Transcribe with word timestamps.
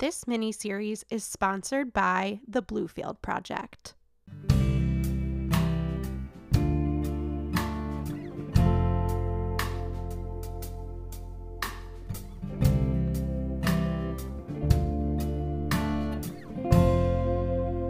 This 0.00 0.26
mini 0.26 0.50
series 0.50 1.04
is 1.10 1.24
sponsored 1.24 1.92
by 1.92 2.40
the 2.48 2.62
Bluefield 2.62 3.20
Project. 3.20 3.92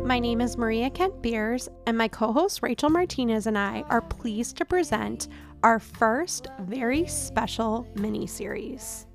My 0.05 0.19
name 0.19 0.41
is 0.41 0.59
Maria 0.59 0.91
Kent 0.91 1.23
Beers, 1.23 1.69
and 1.87 1.97
my 1.97 2.09
co 2.09 2.33
host 2.33 2.61
Rachel 2.61 2.91
Martinez 2.91 3.47
and 3.47 3.57
I 3.57 3.83
are 3.89 4.03
pleased 4.03 4.57
to 4.57 4.65
present 4.65 5.29
our 5.63 5.79
first 5.79 6.49
very 6.59 7.07
special 7.07 7.87
mini 7.95 8.27
series. 8.27 9.07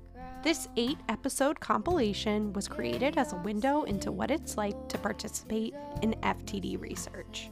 This 0.46 0.68
eight 0.76 0.98
episode 1.08 1.58
compilation 1.58 2.52
was 2.52 2.68
created 2.68 3.18
as 3.18 3.32
a 3.32 3.38
window 3.38 3.82
into 3.82 4.12
what 4.12 4.30
it's 4.30 4.56
like 4.56 4.88
to 4.90 4.96
participate 4.96 5.74
in 6.02 6.14
FTD 6.22 6.80
research. 6.80 7.50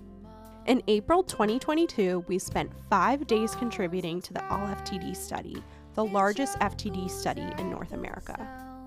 In 0.67 0.81
April 0.87 1.25
2022, 1.25 2.25
we 2.29 2.39
spent 2.39 2.71
five 2.89 3.27
days 3.27 3.57
contributing 3.57 4.21
to 4.21 4.33
the 4.33 4.49
All 4.49 4.69
FTD 4.69 5.17
study, 5.17 5.61
the 5.95 6.05
largest 6.05 6.57
FTD 6.61 7.11
study 7.11 7.49
in 7.59 7.69
North 7.69 7.95
America. 7.95 8.39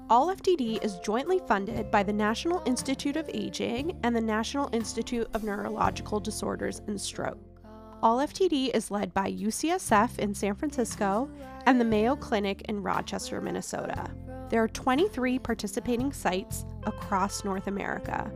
All 0.10 0.34
FTD 0.34 0.82
is 0.86 1.00
jointly 1.00 1.42
funded 1.46 1.92
by 1.92 2.02
the 2.02 2.14
National 2.14 2.64
Institute 2.66 3.18
of 3.18 3.30
Aging 3.34 4.00
and 4.04 4.16
the 4.16 4.22
National 4.22 4.70
Institute 4.72 5.28
of 5.34 5.44
Neurological 5.44 6.22
Disorders 6.22 6.82
and 6.88 7.02
Stroke. 7.02 7.57
All 8.04 8.20
FTD 8.20 8.76
is 8.76 8.92
led 8.92 9.12
by 9.12 9.32
UCSF 9.32 10.20
in 10.20 10.36
San 10.36 10.54
Francisco 10.54 11.28
and 11.66 11.82
the 11.82 11.86
Mayo 11.86 12.16
Clinic 12.16 12.62
in 12.70 12.84
Rochester, 12.84 13.42
Minnesota. 13.42 14.12
There 14.50 14.62
are 14.62 14.68
23 14.68 15.40
participating 15.40 16.14
sites 16.14 16.64
across 16.86 17.44
North 17.44 17.66
America. 17.66 18.32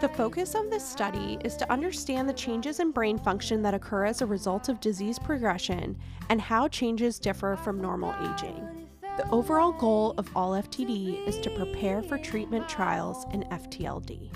The 0.00 0.08
focus 0.08 0.54
of 0.54 0.70
this 0.70 0.88
study 0.88 1.36
is 1.44 1.54
to 1.56 1.70
understand 1.70 2.26
the 2.26 2.32
changes 2.32 2.80
in 2.80 2.92
brain 2.92 3.18
function 3.18 3.60
that 3.62 3.74
occur 3.74 4.06
as 4.06 4.22
a 4.22 4.26
result 4.26 4.70
of 4.70 4.80
disease 4.80 5.18
progression 5.18 5.98
and 6.30 6.40
how 6.40 6.66
changes 6.68 7.18
differ 7.18 7.56
from 7.62 7.82
normal 7.82 8.14
aging. 8.32 8.88
The 9.18 9.28
overall 9.30 9.72
goal 9.72 10.14
of 10.16 10.34
All 10.34 10.52
FTD 10.52 11.28
is 11.28 11.38
to 11.40 11.50
prepare 11.50 12.02
for 12.02 12.16
treatment 12.16 12.70
trials 12.70 13.26
in 13.32 13.42
FTLD. 13.44 14.30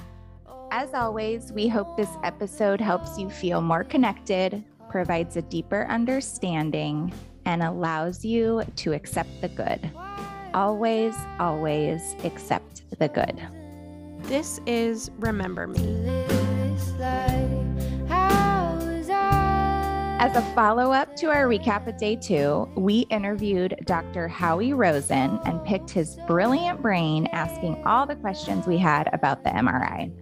As 0.70 0.92
always, 0.92 1.50
we 1.52 1.66
hope 1.66 1.97
this 1.97 2.11
episode 2.22 2.78
helps 2.78 3.19
you 3.19 3.30
feel 3.30 3.62
more 3.62 3.84
connected, 3.84 4.62
provides 4.91 5.36
a 5.36 5.42
deeper 5.42 5.86
understanding, 5.86 7.10
and 7.47 7.62
allows 7.62 8.22
you 8.22 8.62
to 8.77 8.92
accept 8.92 9.30
the 9.41 9.48
good. 9.48 9.91
Always, 10.52 11.14
always 11.41 12.14
accept 12.22 12.83
the 12.98 13.08
good. 13.08 13.41
This 14.28 14.60
is 14.66 15.10
Remember 15.19 15.66
Me. 15.66 16.27
As 20.20 20.36
a 20.36 20.42
follow 20.55 20.92
up 20.92 21.16
to 21.16 21.30
our 21.30 21.47
recap 21.47 21.86
of 21.86 21.97
day 21.97 22.16
two, 22.16 22.69
we 22.77 23.06
interviewed 23.08 23.75
Dr. 23.86 24.28
Howie 24.28 24.75
Rosen 24.75 25.41
and 25.47 25.64
picked 25.64 25.88
his 25.88 26.19
brilliant 26.27 26.82
brain, 26.82 27.27
asking 27.32 27.82
all 27.86 28.05
the 28.05 28.16
questions 28.16 28.66
we 28.66 28.77
had 28.77 29.08
about 29.14 29.44
the 29.44 29.50
MRI. 29.50 30.12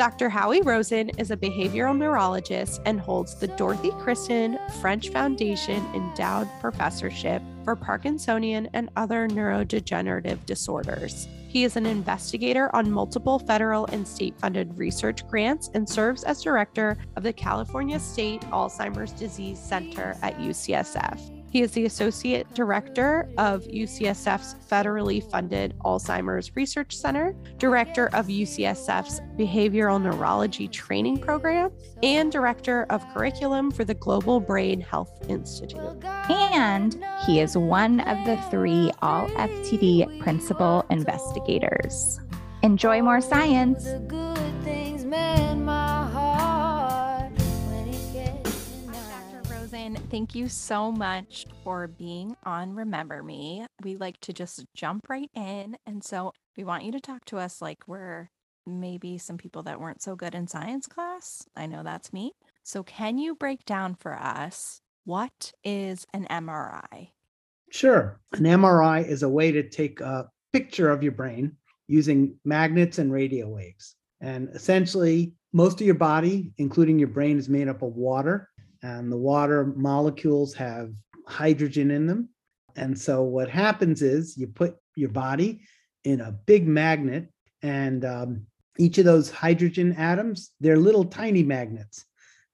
Dr. 0.00 0.30
Howie 0.30 0.62
Rosen 0.62 1.10
is 1.18 1.30
a 1.30 1.36
behavioral 1.36 1.94
neurologist 1.94 2.80
and 2.86 2.98
holds 2.98 3.34
the 3.34 3.48
Dorothy 3.48 3.90
Kirsten 4.00 4.58
French 4.80 5.10
Foundation 5.10 5.84
Endowed 5.94 6.48
Professorship 6.58 7.42
for 7.64 7.76
Parkinsonian 7.76 8.70
and 8.72 8.88
other 8.96 9.28
neurodegenerative 9.28 10.46
disorders. 10.46 11.28
He 11.48 11.64
is 11.64 11.76
an 11.76 11.84
investigator 11.84 12.74
on 12.74 12.90
multiple 12.90 13.40
federal 13.40 13.84
and 13.88 14.08
state 14.08 14.34
funded 14.38 14.74
research 14.78 15.28
grants 15.28 15.68
and 15.74 15.86
serves 15.86 16.24
as 16.24 16.42
director 16.42 16.96
of 17.16 17.22
the 17.22 17.34
California 17.34 18.00
State 18.00 18.40
Alzheimer's 18.52 19.12
Disease 19.12 19.58
Center 19.58 20.16
at 20.22 20.38
UCSF. 20.38 21.39
He 21.50 21.62
is 21.62 21.72
the 21.72 21.84
Associate 21.84 22.46
Director 22.54 23.28
of 23.36 23.64
UCSF's 23.64 24.54
federally 24.70 25.28
funded 25.30 25.76
Alzheimer's 25.80 26.54
Research 26.54 26.96
Center, 26.96 27.34
Director 27.58 28.06
of 28.12 28.28
UCSF's 28.28 29.20
Behavioral 29.36 30.00
Neurology 30.00 30.68
Training 30.68 31.18
Program, 31.18 31.72
and 32.04 32.30
Director 32.30 32.86
of 32.90 33.04
Curriculum 33.12 33.72
for 33.72 33.84
the 33.84 33.94
Global 33.94 34.38
Brain 34.38 34.80
Health 34.80 35.26
Institute. 35.28 36.04
And 36.04 37.04
he 37.26 37.40
is 37.40 37.56
one 37.56 37.98
of 38.00 38.24
the 38.26 38.36
three 38.48 38.92
All 39.02 39.28
FTD 39.30 40.20
principal 40.20 40.86
investigators. 40.88 42.20
Enjoy 42.62 43.02
more 43.02 43.20
science. 43.20 43.88
Thank 50.10 50.34
you 50.34 50.48
so 50.48 50.90
much 50.90 51.46
for 51.62 51.86
being 51.86 52.34
on 52.42 52.74
Remember 52.74 53.22
Me. 53.22 53.64
We 53.84 53.96
like 53.96 54.18
to 54.22 54.32
just 54.32 54.64
jump 54.74 55.08
right 55.08 55.30
in. 55.36 55.76
And 55.86 56.02
so 56.02 56.32
we 56.56 56.64
want 56.64 56.84
you 56.84 56.90
to 56.92 57.00
talk 57.00 57.24
to 57.26 57.38
us 57.38 57.62
like 57.62 57.78
we're 57.86 58.28
maybe 58.66 59.18
some 59.18 59.38
people 59.38 59.62
that 59.62 59.80
weren't 59.80 60.02
so 60.02 60.16
good 60.16 60.34
in 60.34 60.48
science 60.48 60.88
class. 60.88 61.46
I 61.56 61.66
know 61.66 61.84
that's 61.84 62.12
me. 62.12 62.32
So, 62.64 62.82
can 62.82 63.18
you 63.18 63.36
break 63.36 63.64
down 63.64 63.94
for 63.94 64.14
us 64.14 64.80
what 65.04 65.52
is 65.64 66.04
an 66.12 66.26
MRI? 66.28 67.10
Sure. 67.70 68.20
An 68.32 68.42
MRI 68.42 69.06
is 69.06 69.22
a 69.22 69.28
way 69.28 69.52
to 69.52 69.68
take 69.68 70.00
a 70.00 70.28
picture 70.52 70.90
of 70.90 71.04
your 71.04 71.12
brain 71.12 71.56
using 71.86 72.34
magnets 72.44 72.98
and 72.98 73.12
radio 73.12 73.48
waves. 73.48 73.94
And 74.20 74.48
essentially, 74.54 75.34
most 75.52 75.80
of 75.80 75.86
your 75.86 75.94
body, 75.94 76.52
including 76.58 76.98
your 76.98 77.08
brain, 77.08 77.38
is 77.38 77.48
made 77.48 77.68
up 77.68 77.82
of 77.82 77.94
water 77.94 78.49
and 78.82 79.10
the 79.10 79.16
water 79.16 79.72
molecules 79.76 80.54
have 80.54 80.92
hydrogen 81.26 81.90
in 81.90 82.06
them. 82.06 82.28
And 82.76 82.98
so 82.98 83.22
what 83.22 83.48
happens 83.48 84.02
is 84.02 84.36
you 84.36 84.46
put 84.46 84.76
your 84.96 85.10
body 85.10 85.62
in 86.04 86.20
a 86.20 86.32
big 86.32 86.66
magnet, 86.66 87.28
and 87.62 88.04
um, 88.04 88.46
each 88.78 88.96
of 88.98 89.04
those 89.04 89.30
hydrogen 89.30 89.92
atoms, 89.94 90.52
they're 90.60 90.78
little 90.78 91.04
tiny 91.04 91.42
magnets. 91.42 92.06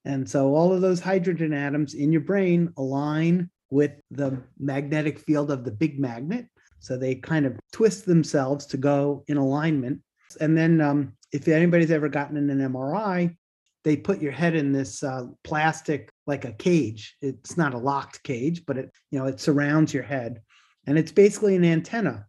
And 0.03 0.29
so 0.29 0.55
all 0.55 0.73
of 0.73 0.81
those 0.81 0.99
hydrogen 0.99 1.53
atoms 1.53 1.93
in 1.93 2.11
your 2.11 2.21
brain 2.21 2.73
align 2.77 3.49
with 3.69 3.91
the 4.11 4.41
magnetic 4.59 5.19
field 5.19 5.51
of 5.51 5.63
the 5.63 5.71
big 5.71 5.99
magnet. 5.99 6.47
So 6.79 6.97
they 6.97 7.15
kind 7.15 7.45
of 7.45 7.57
twist 7.71 8.05
themselves 8.05 8.65
to 8.67 8.77
go 8.77 9.23
in 9.27 9.37
alignment. 9.37 10.01
And 10.41 10.57
then 10.57 10.81
um, 10.81 11.13
if 11.31 11.47
anybody's 11.47 11.91
ever 11.91 12.09
gotten 12.09 12.37
an 12.37 12.59
MRI, 12.59 13.35
they 13.87 13.95
put 13.95 14.21
your 14.21 14.33
head 14.33 14.53
in 14.53 14.73
this 14.73 15.01
uh, 15.01 15.27
plastic 15.45 16.11
like 16.25 16.43
a 16.43 16.51
cage. 16.51 17.15
It's 17.21 17.55
not 17.55 17.73
a 17.73 17.77
locked 17.77 18.21
cage 18.21 18.65
but 18.65 18.77
it 18.77 18.91
you 19.11 19.17
know 19.17 19.25
it 19.25 19.39
surrounds 19.39 19.93
your 19.93 20.03
head. 20.03 20.41
And 20.85 20.97
it's 20.97 21.11
basically 21.13 21.55
an 21.55 21.63
antenna. 21.63 22.25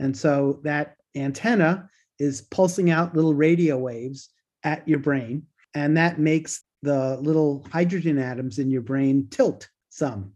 And 0.00 0.14
so 0.14 0.60
that 0.64 0.96
antenna 1.16 1.88
is 2.18 2.42
pulsing 2.42 2.90
out 2.90 3.16
little 3.16 3.32
radio 3.32 3.78
waves 3.78 4.28
at 4.64 4.86
your 4.86 4.98
brain 4.98 5.44
and 5.74 5.96
that 5.96 6.18
makes 6.18 6.62
the 6.82 7.16
little 7.16 7.66
hydrogen 7.72 8.18
atoms 8.18 8.58
in 8.58 8.70
your 8.70 8.82
brain 8.82 9.28
tilt 9.30 9.66
some 9.88 10.32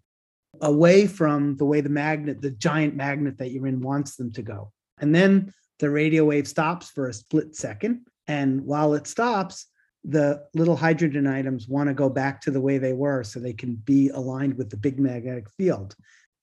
away 0.63 1.07
from 1.07 1.55
the 1.59 1.67
way 1.67 1.83
the 1.83 1.91
magnet 1.91 2.41
the 2.41 2.51
giant 2.51 2.97
magnet 2.97 3.37
that 3.37 3.51
you're 3.51 3.67
in 3.67 3.83
wants 3.83 4.17
them 4.17 4.33
to 4.33 4.43
go. 4.43 4.73
And 5.03 5.15
then 5.15 5.53
the 5.81 5.91
radio 5.91 6.25
wave 6.25 6.49
stops 6.49 6.89
for 6.89 7.09
a 7.09 7.13
split 7.13 7.55
second 7.57 8.07
and 8.27 8.63
while 8.63 8.95
it 8.95 9.07
stops 9.07 9.67
the 10.05 10.45
little 10.55 10.77
hydrogen 10.77 11.27
atoms 11.27 11.69
want 11.69 11.89
to 11.89 11.95
go 11.95 12.09
back 12.09 12.41
to 12.43 12.51
the 12.51 12.61
way 12.61 12.79
they 12.79 12.93
were 12.93 13.23
so 13.23 13.39
they 13.39 13.53
can 13.53 13.75
be 13.75 14.09
aligned 14.09 14.57
with 14.59 14.71
the 14.71 14.77
big 14.77 14.99
magnetic 14.99 15.49
field. 15.51 15.95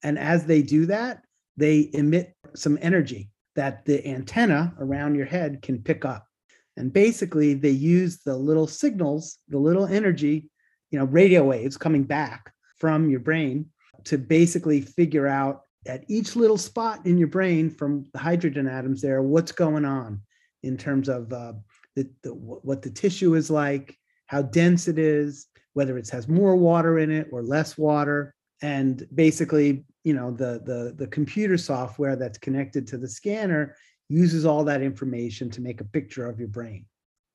And 0.03 0.17
as 0.17 0.45
they 0.45 0.61
do 0.61 0.85
that, 0.85 1.23
they 1.57 1.89
emit 1.93 2.33
some 2.55 2.79
energy 2.81 3.29
that 3.55 3.85
the 3.85 4.05
antenna 4.07 4.73
around 4.79 5.15
your 5.15 5.25
head 5.25 5.61
can 5.61 5.81
pick 5.81 6.05
up. 6.05 6.25
And 6.77 6.93
basically, 6.93 7.53
they 7.53 7.71
use 7.71 8.19
the 8.19 8.37
little 8.37 8.67
signals, 8.67 9.39
the 9.49 9.57
little 9.57 9.85
energy, 9.85 10.49
you 10.91 10.99
know, 10.99 11.05
radio 11.05 11.43
waves 11.43 11.75
coming 11.75 12.03
back 12.03 12.53
from 12.77 13.09
your 13.09 13.19
brain 13.19 13.65
to 14.05 14.17
basically 14.17 14.79
figure 14.79 15.27
out 15.27 15.63
at 15.85 16.03
each 16.07 16.35
little 16.35 16.57
spot 16.57 17.05
in 17.05 17.17
your 17.17 17.27
brain 17.27 17.69
from 17.69 18.05
the 18.13 18.19
hydrogen 18.19 18.67
atoms 18.67 19.01
there 19.01 19.21
what's 19.21 19.51
going 19.51 19.85
on 19.85 20.21
in 20.63 20.77
terms 20.77 21.09
of 21.09 21.31
uh, 21.33 21.53
the, 22.03 22.29
the, 22.29 22.33
what 22.33 22.81
the 22.81 22.89
tissue 22.89 23.35
is 23.35 23.49
like, 23.49 23.97
how 24.27 24.41
dense 24.41 24.87
it 24.87 24.97
is, 24.99 25.47
whether 25.73 25.97
it 25.97 26.09
has 26.09 26.27
more 26.27 26.55
water 26.55 26.99
in 26.99 27.11
it 27.11 27.27
or 27.31 27.41
less 27.41 27.77
water, 27.77 28.33
and 28.61 29.07
basically, 29.13 29.85
you 30.03 30.13
know, 30.13 30.31
the 30.31 30.61
the 30.65 30.93
the 30.97 31.07
computer 31.07 31.57
software 31.57 32.15
that's 32.15 32.37
connected 32.37 32.85
to 32.87 32.97
the 32.97 33.07
scanner 33.07 33.75
uses 34.09 34.45
all 34.45 34.63
that 34.65 34.81
information 34.81 35.49
to 35.51 35.61
make 35.61 35.81
a 35.81 35.85
picture 35.85 36.27
of 36.27 36.39
your 36.39 36.47
brain. 36.47 36.85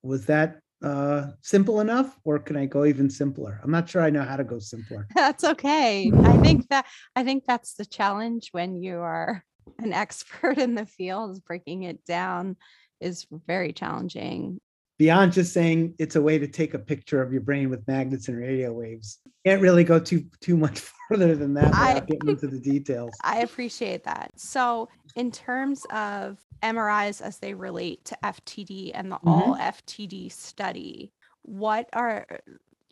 Was 0.03 0.27
that 0.27 0.59
uh, 0.83 1.29
simple 1.41 1.81
enough, 1.81 2.19
or 2.25 2.39
can 2.39 2.57
I 2.57 2.67
go 2.67 2.85
even 2.85 3.09
simpler? 3.09 3.61
I'm 3.63 3.71
not 3.71 3.89
sure 3.89 4.03
I 4.03 4.11
know 4.11 4.23
how 4.23 4.37
to 4.37 4.45
go 4.45 4.59
simpler. 4.59 5.07
That's 5.15 5.45
okay. 5.45 6.11
I 6.15 6.37
think 6.39 6.69
that 6.69 6.87
I 7.17 7.25
think 7.25 7.45
that's 7.47 7.75
the 7.75 7.87
challenge 7.87 8.49
when 8.53 8.77
you 8.77 8.99
are 8.99 9.45
an 9.79 9.93
expert 10.05 10.59
in 10.59 10.75
the 10.75 10.87
field, 10.87 11.33
is 11.33 11.41
breaking 11.41 11.85
it 11.85 12.05
down 12.05 12.57
is 13.01 13.27
very 13.47 13.73
challenging. 13.73 14.61
Beyond 14.97 15.33
just 15.33 15.53
saying 15.53 15.95
it's 15.99 16.15
a 16.15 16.23
way 16.23 16.39
to 16.39 16.47
take 16.47 16.75
a 16.75 16.79
picture 16.79 17.21
of 17.21 17.33
your 17.33 17.41
brain 17.41 17.69
with 17.69 17.87
magnets 17.89 18.29
and 18.29 18.39
radio 18.39 18.73
waves, 18.73 19.19
can't 19.45 19.61
really 19.61 19.83
go 19.83 19.99
too 19.99 20.25
too 20.41 20.57
much 20.57 20.81
further 21.09 21.35
than 21.35 21.55
that 21.55 21.75
I- 21.75 21.95
without 21.95 22.07
getting 22.07 22.29
into 22.29 22.47
the 22.47 22.61
details. 22.61 23.13
I 23.23 23.41
appreciate 23.41 24.05
that. 24.05 24.31
So, 24.37 24.89
in 25.17 25.33
terms 25.33 25.85
of 25.91 26.39
MRIs 26.63 27.21
as 27.21 27.39
they 27.39 27.55
relate 27.55 28.05
to 28.07 28.19
FTD 28.23 28.93
and 28.95 29.11
the 29.11 29.17
mm-hmm. 29.17 29.29
all 29.29 29.57
FTD 29.57 30.31
study, 30.31 31.13
what 31.43 31.89
are 31.93 32.27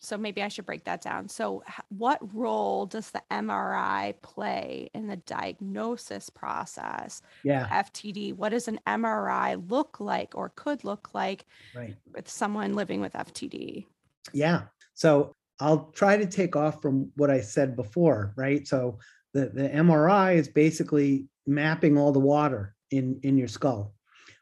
so 0.02 0.19
maybe 0.19 0.43
I 0.43 0.49
should 0.49 0.66
break 0.66 0.84
that 0.84 1.00
down. 1.00 1.28
So, 1.28 1.62
what 1.88 2.19
role 2.34 2.87
does 2.87 3.10
the 3.10 3.22
MRI 3.31 4.14
play 4.20 4.90
in 4.94 5.06
the 5.06 5.16
diagnosis 5.16 6.28
process? 6.28 7.22
Yeah, 7.44 7.69
FTD, 7.69 8.34
what 8.34 8.50
does 8.50 8.69
an 8.69 8.81
MRI 8.87 9.62
look 9.70 10.00
like 10.00 10.34
or 10.34 10.50
could 10.56 10.84
look 10.84 11.14
like 11.14 11.46
right. 11.75 11.96
with 12.14 12.28
someone 12.28 12.75
living 12.75 13.00
with 13.00 13.12
FTD? 13.12 13.87
Yeah. 14.32 14.62
So 14.94 15.34
I'll 15.60 15.90
try 15.93 16.16
to 16.16 16.26
take 16.26 16.56
off 16.56 16.82
from 16.82 17.10
what 17.16 17.31
I 17.31 17.40
said 17.40 17.76
before, 17.76 18.32
right? 18.37 18.66
So 18.66 18.99
the, 19.32 19.46
the 19.46 19.69
MRI 19.69 20.34
is 20.34 20.49
basically 20.49 21.26
mapping 21.46 21.96
all 21.96 22.12
the 22.12 22.20
water 22.20 22.75
in, 22.90 23.20
in 23.22 23.37
your 23.37 23.49
skull, 23.49 23.94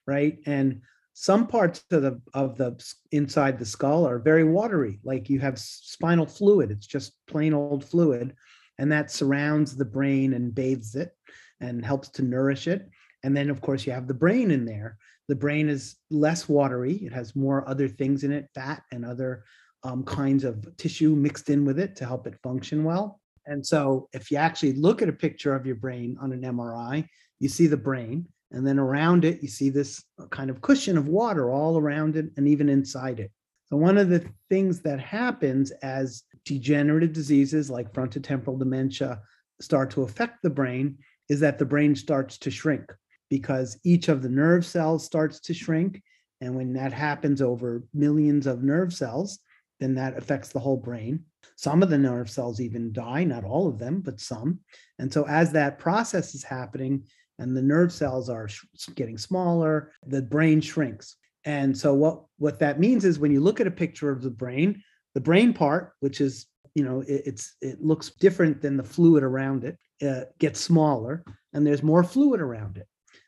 right? 0.07 0.39
And 0.47 0.83
some 1.21 1.47
parts 1.47 1.85
of 1.91 2.01
the 2.01 2.19
of 2.33 2.57
the 2.57 2.83
inside 3.13 3.59
the 3.59 3.67
skull 3.67 4.07
are 4.09 4.19
very 4.19 4.43
watery, 4.43 4.99
like 5.05 5.29
you 5.29 5.39
have 5.39 5.59
spinal 5.59 6.25
fluid. 6.25 6.71
It's 6.71 6.87
just 6.87 7.13
plain 7.27 7.53
old 7.53 7.85
fluid, 7.85 8.35
and 8.79 8.91
that 8.91 9.11
surrounds 9.11 9.77
the 9.77 9.85
brain 9.85 10.33
and 10.33 10.55
bathes 10.55 10.95
it 10.95 11.13
and 11.61 11.85
helps 11.85 12.09
to 12.09 12.23
nourish 12.23 12.67
it. 12.69 12.89
And 13.23 13.37
then, 13.37 13.51
of 13.51 13.61
course, 13.61 13.85
you 13.87 13.93
have 13.93 14.09
the 14.09 14.15
brain 14.15 14.51
in 14.51 14.65
there. 14.65 14.97
The 15.29 15.37
brain 15.37 15.69
is 15.69 15.97
less 16.11 16.49
watery. 16.49 16.95
It 16.95 17.13
has 17.13 17.37
more 17.37 17.69
other 17.69 17.87
things 17.87 18.25
in 18.25 18.33
it, 18.33 18.49
fat 18.55 18.83
and 18.91 19.05
other 19.05 19.45
um, 19.83 20.05
kinds 20.05 20.45
of 20.45 20.75
tissue 20.79 21.15
mixed 21.15 21.51
in 21.51 21.67
with 21.67 21.79
it 21.79 21.97
to 21.97 22.07
help 22.07 22.27
it 22.29 22.41
function 22.43 22.83
well. 22.83 23.21
And 23.45 23.67
so, 23.67 24.09
if 24.15 24.31
you 24.31 24.39
actually 24.39 24.73
look 24.73 25.03
at 25.03 25.11
a 25.11 25.23
picture 25.27 25.55
of 25.55 25.67
your 25.67 25.77
brain 25.77 26.17
on 26.19 26.33
an 26.33 26.41
MRI, 26.41 27.07
you 27.41 27.51
see 27.51 27.67
the 27.67 27.77
brain, 27.77 28.27
and 28.53 28.67
then 28.67 28.79
around 28.79 29.25
it, 29.25 29.43
you 29.43 29.49
see 29.49 29.71
this 29.71 30.03
uh, 30.19 30.27
kind 30.27 30.51
of 30.51 30.61
cushion 30.61 30.99
of 30.99 31.09
water 31.09 31.51
all 31.51 31.79
around 31.79 32.17
it 32.17 32.27
and 32.37 32.49
even 32.49 32.69
inside 32.69 33.21
it. 33.21 33.31
So, 33.67 33.77
one 33.77 33.99
of 33.99 34.09
the 34.09 34.25
things 34.49 34.81
that 34.81 34.99
happens 34.99 35.71
as 35.83 36.25
degenerative 36.45 37.13
diseases 37.13 37.71
like 37.71 37.93
frontotemporal 37.93 38.59
dementia 38.59 39.21
start 39.61 39.91
to 39.93 40.03
affect 40.03 40.43
the 40.43 40.51
brain 40.51 40.99
is 41.29 41.39
that 41.41 41.59
the 41.59 41.65
brain 41.65 41.95
starts 41.95 42.39
to 42.39 42.51
shrink 42.51 42.93
because 43.29 43.79
each 43.85 44.09
of 44.09 44.23
the 44.23 44.29
nerve 44.29 44.67
cells 44.67 45.05
starts 45.05 45.39
to 45.41 45.55
shrink. 45.55 46.03
And 46.41 46.57
when 46.57 46.73
that 46.73 46.93
happens 46.93 47.41
over 47.41 47.85
millions 47.95 48.47
of 48.47 48.65
nerve 48.65 48.93
cells, 48.93 49.39
then 49.79 49.95
that 49.95 50.17
affects 50.19 50.49
the 50.49 50.59
whole 50.59 50.77
brain. 50.77 51.25
Some 51.55 51.83
of 51.83 51.91
the 51.91 51.99
nerve 51.99 52.31
cells 52.31 52.61
even 52.61 52.93
die, 52.93 53.23
not 53.23 53.45
all 53.45 53.69
of 53.69 53.79
them, 53.79 54.01
but 54.01 54.19
some. 54.19 54.61
And 54.99 55.13
so, 55.13 55.27
as 55.29 55.53
that 55.53 55.79
process 55.79 56.35
is 56.35 56.43
happening 56.43 57.05
and 57.41 57.57
the 57.57 57.63
nerve 57.63 57.93
cells 57.93 58.29
are 58.29 58.49
sh- 58.49 58.65
getting 58.95 59.19
smaller, 59.19 59.93
the 60.07 60.23
brain 60.23 60.61
shrinks. 60.61 61.17
And 61.45 61.77
so, 61.77 61.95
what, 61.95 62.25
what 62.39 62.59
that 62.61 62.79
means 62.79 63.05
is 63.05 63.19
when 63.19 63.33
you 63.33 63.41
look 63.41 63.61
at 63.61 63.67
a 63.67 63.73
picture 63.73 64.11
of 64.11 64.23
the 64.23 64.31
brain, 64.31 64.83
the 65.15 65.21
brain 65.21 65.53
part, 65.53 65.95
which 66.01 66.21
is 66.21 66.47
you 66.75 66.85
know 66.85 67.01
it, 67.03 67.23
it's 67.27 67.57
it 67.61 67.83
looks 67.83 68.11
different 68.11 68.61
than 68.61 68.77
the 68.77 68.85
fluid 68.85 69.23
around 69.23 69.65
it 69.65 69.77
uh, 70.07 70.25
gets 70.39 70.61
smaller 70.61 71.25
and 71.53 71.67
there's 71.67 71.83
more 71.83 72.05
fluid 72.05 72.41
around 72.41 72.77
it 72.77 72.87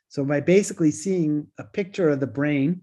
so 0.09 0.25
by 0.25 0.41
basically 0.41 0.91
seeing 0.91 1.47
a 1.59 1.65
picture 1.65 2.11
of 2.11 2.21
the 2.21 2.27
brain 2.27 2.83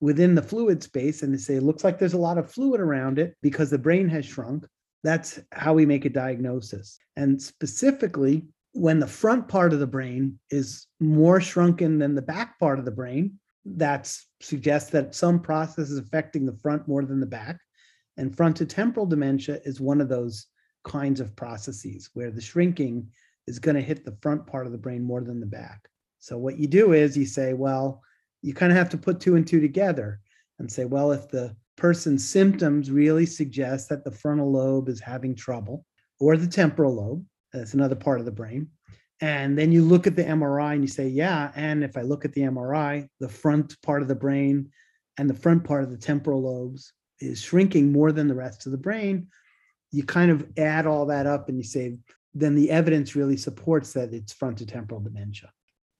within 0.00 0.34
the 0.34 0.42
fluid 0.42 0.82
space 0.82 1.22
and 1.22 1.32
they 1.32 1.38
say 1.38 1.54
it 1.54 1.62
looks 1.62 1.84
like 1.84 1.98
there's 1.98 2.12
a 2.12 2.18
lot 2.18 2.38
of 2.38 2.50
fluid 2.50 2.80
around 2.80 3.18
it 3.18 3.34
because 3.42 3.70
the 3.70 3.78
brain 3.78 4.08
has 4.08 4.24
shrunk 4.24 4.66
that's 5.02 5.38
how 5.52 5.72
we 5.72 5.86
make 5.86 6.04
a 6.04 6.10
diagnosis 6.10 6.98
and 7.16 7.40
specifically 7.40 8.44
when 8.76 9.00
the 9.00 9.06
front 9.06 9.48
part 9.48 9.72
of 9.72 9.80
the 9.80 9.86
brain 9.86 10.38
is 10.50 10.86
more 11.00 11.40
shrunken 11.40 11.98
than 11.98 12.14
the 12.14 12.22
back 12.22 12.58
part 12.58 12.78
of 12.78 12.84
the 12.84 12.90
brain 12.90 13.38
that 13.64 14.12
suggests 14.40 14.90
that 14.90 15.14
some 15.14 15.40
process 15.40 15.90
is 15.90 15.98
affecting 15.98 16.46
the 16.46 16.56
front 16.58 16.86
more 16.86 17.04
than 17.04 17.18
the 17.18 17.26
back 17.26 17.58
and 18.16 18.34
frontotemporal 18.34 19.08
dementia 19.08 19.60
is 19.64 19.80
one 19.80 20.00
of 20.00 20.08
those 20.08 20.46
kinds 20.84 21.20
of 21.20 21.36
processes 21.36 22.10
where 22.14 22.30
the 22.30 22.40
shrinking 22.40 23.08
is 23.46 23.58
going 23.58 23.74
to 23.74 23.82
hit 23.82 24.04
the 24.04 24.16
front 24.22 24.46
part 24.46 24.66
of 24.66 24.72
the 24.72 24.78
brain 24.78 25.02
more 25.02 25.22
than 25.22 25.40
the 25.40 25.46
back. 25.46 25.88
So, 26.18 26.38
what 26.38 26.58
you 26.58 26.66
do 26.66 26.92
is 26.92 27.16
you 27.16 27.26
say, 27.26 27.52
well, 27.52 28.02
you 28.42 28.54
kind 28.54 28.72
of 28.72 28.78
have 28.78 28.88
to 28.90 28.98
put 28.98 29.20
two 29.20 29.36
and 29.36 29.46
two 29.46 29.60
together 29.60 30.20
and 30.58 30.70
say, 30.70 30.84
well, 30.84 31.12
if 31.12 31.28
the 31.28 31.54
person's 31.76 32.26
symptoms 32.28 32.90
really 32.90 33.26
suggest 33.26 33.88
that 33.90 34.04
the 34.04 34.10
frontal 34.10 34.50
lobe 34.50 34.88
is 34.88 35.00
having 35.00 35.34
trouble, 35.34 35.84
or 36.18 36.36
the 36.36 36.46
temporal 36.46 36.94
lobe, 36.94 37.24
that's 37.52 37.74
another 37.74 37.96
part 37.96 38.20
of 38.20 38.26
the 38.26 38.32
brain. 38.32 38.68
And 39.20 39.58
then 39.58 39.72
you 39.72 39.82
look 39.82 40.06
at 40.06 40.16
the 40.16 40.24
MRI 40.24 40.74
and 40.74 40.82
you 40.82 40.88
say, 40.88 41.08
yeah. 41.08 41.50
And 41.54 41.82
if 41.82 41.96
I 41.96 42.02
look 42.02 42.24
at 42.24 42.32
the 42.32 42.42
MRI, 42.42 43.08
the 43.18 43.28
front 43.28 43.80
part 43.82 44.02
of 44.02 44.08
the 44.08 44.14
brain 44.14 44.70
and 45.16 45.30
the 45.30 45.34
front 45.34 45.64
part 45.64 45.82
of 45.82 45.90
the 45.90 45.96
temporal 45.96 46.42
lobes 46.42 46.92
is 47.20 47.40
shrinking 47.40 47.92
more 47.92 48.12
than 48.12 48.28
the 48.28 48.34
rest 48.34 48.66
of 48.66 48.72
the 48.72 48.78
brain, 48.78 49.28
you 49.90 50.04
kind 50.04 50.30
of 50.30 50.46
add 50.58 50.86
all 50.86 51.06
that 51.06 51.26
up 51.26 51.48
and 51.48 51.56
you 51.56 51.64
say, 51.64 51.96
then 52.34 52.54
the 52.54 52.70
evidence 52.70 53.16
really 53.16 53.38
supports 53.38 53.94
that 53.94 54.12
it's 54.12 54.34
frontotemporal 54.34 55.02
dementia. 55.02 55.50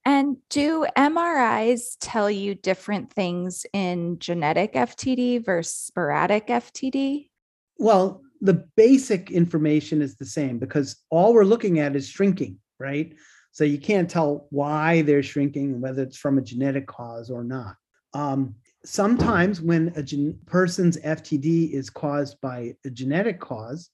And 0.05 0.37
do 0.51 0.87
MRIs 0.97 1.97
tell 1.99 2.31
you 2.31 2.55
different 2.55 3.13
things 3.13 3.67
in 3.73 4.19
genetic 4.19 4.75
FTD 4.75 5.45
versus 5.45 5.75
sporadic 5.75 6.49
FTD? 6.49 7.31
Well, 7.79 8.23
the 8.41 8.67
basic 8.77 9.31
information 9.31 10.03
is 10.03 10.17
the 10.17 10.25
same 10.25 10.59
because 10.59 11.03
all 11.11 11.33
we're 11.33 11.45
looking 11.45 11.79
at 11.79 11.97
is 11.97 12.09
shrinking, 12.09 12.59
right? 12.79 13.15
So 13.53 13.65
you 13.65 13.79
can't 13.79 14.11
tell 14.11 14.47
why 14.51 15.03
they're 15.03 15.23
shrinking 15.23 15.81
whether 15.81 16.03
it's 16.03 16.19
from 16.19 16.39
a 16.39 16.43
genetic 16.43 16.87
cause 16.87 17.31
or 17.31 17.43
not. 17.43 17.77
Um, 18.13 18.55
sometimes 18.85 19.61
when 19.61 19.93
a 19.97 20.03
gen- 20.03 20.39
person's 20.47 20.99
FTD 20.99 21.73
is 21.73 21.91
caused 21.91 22.41
by 22.41 22.75
a 22.85 22.91
genetic 22.91 23.41
cause, 23.41 23.91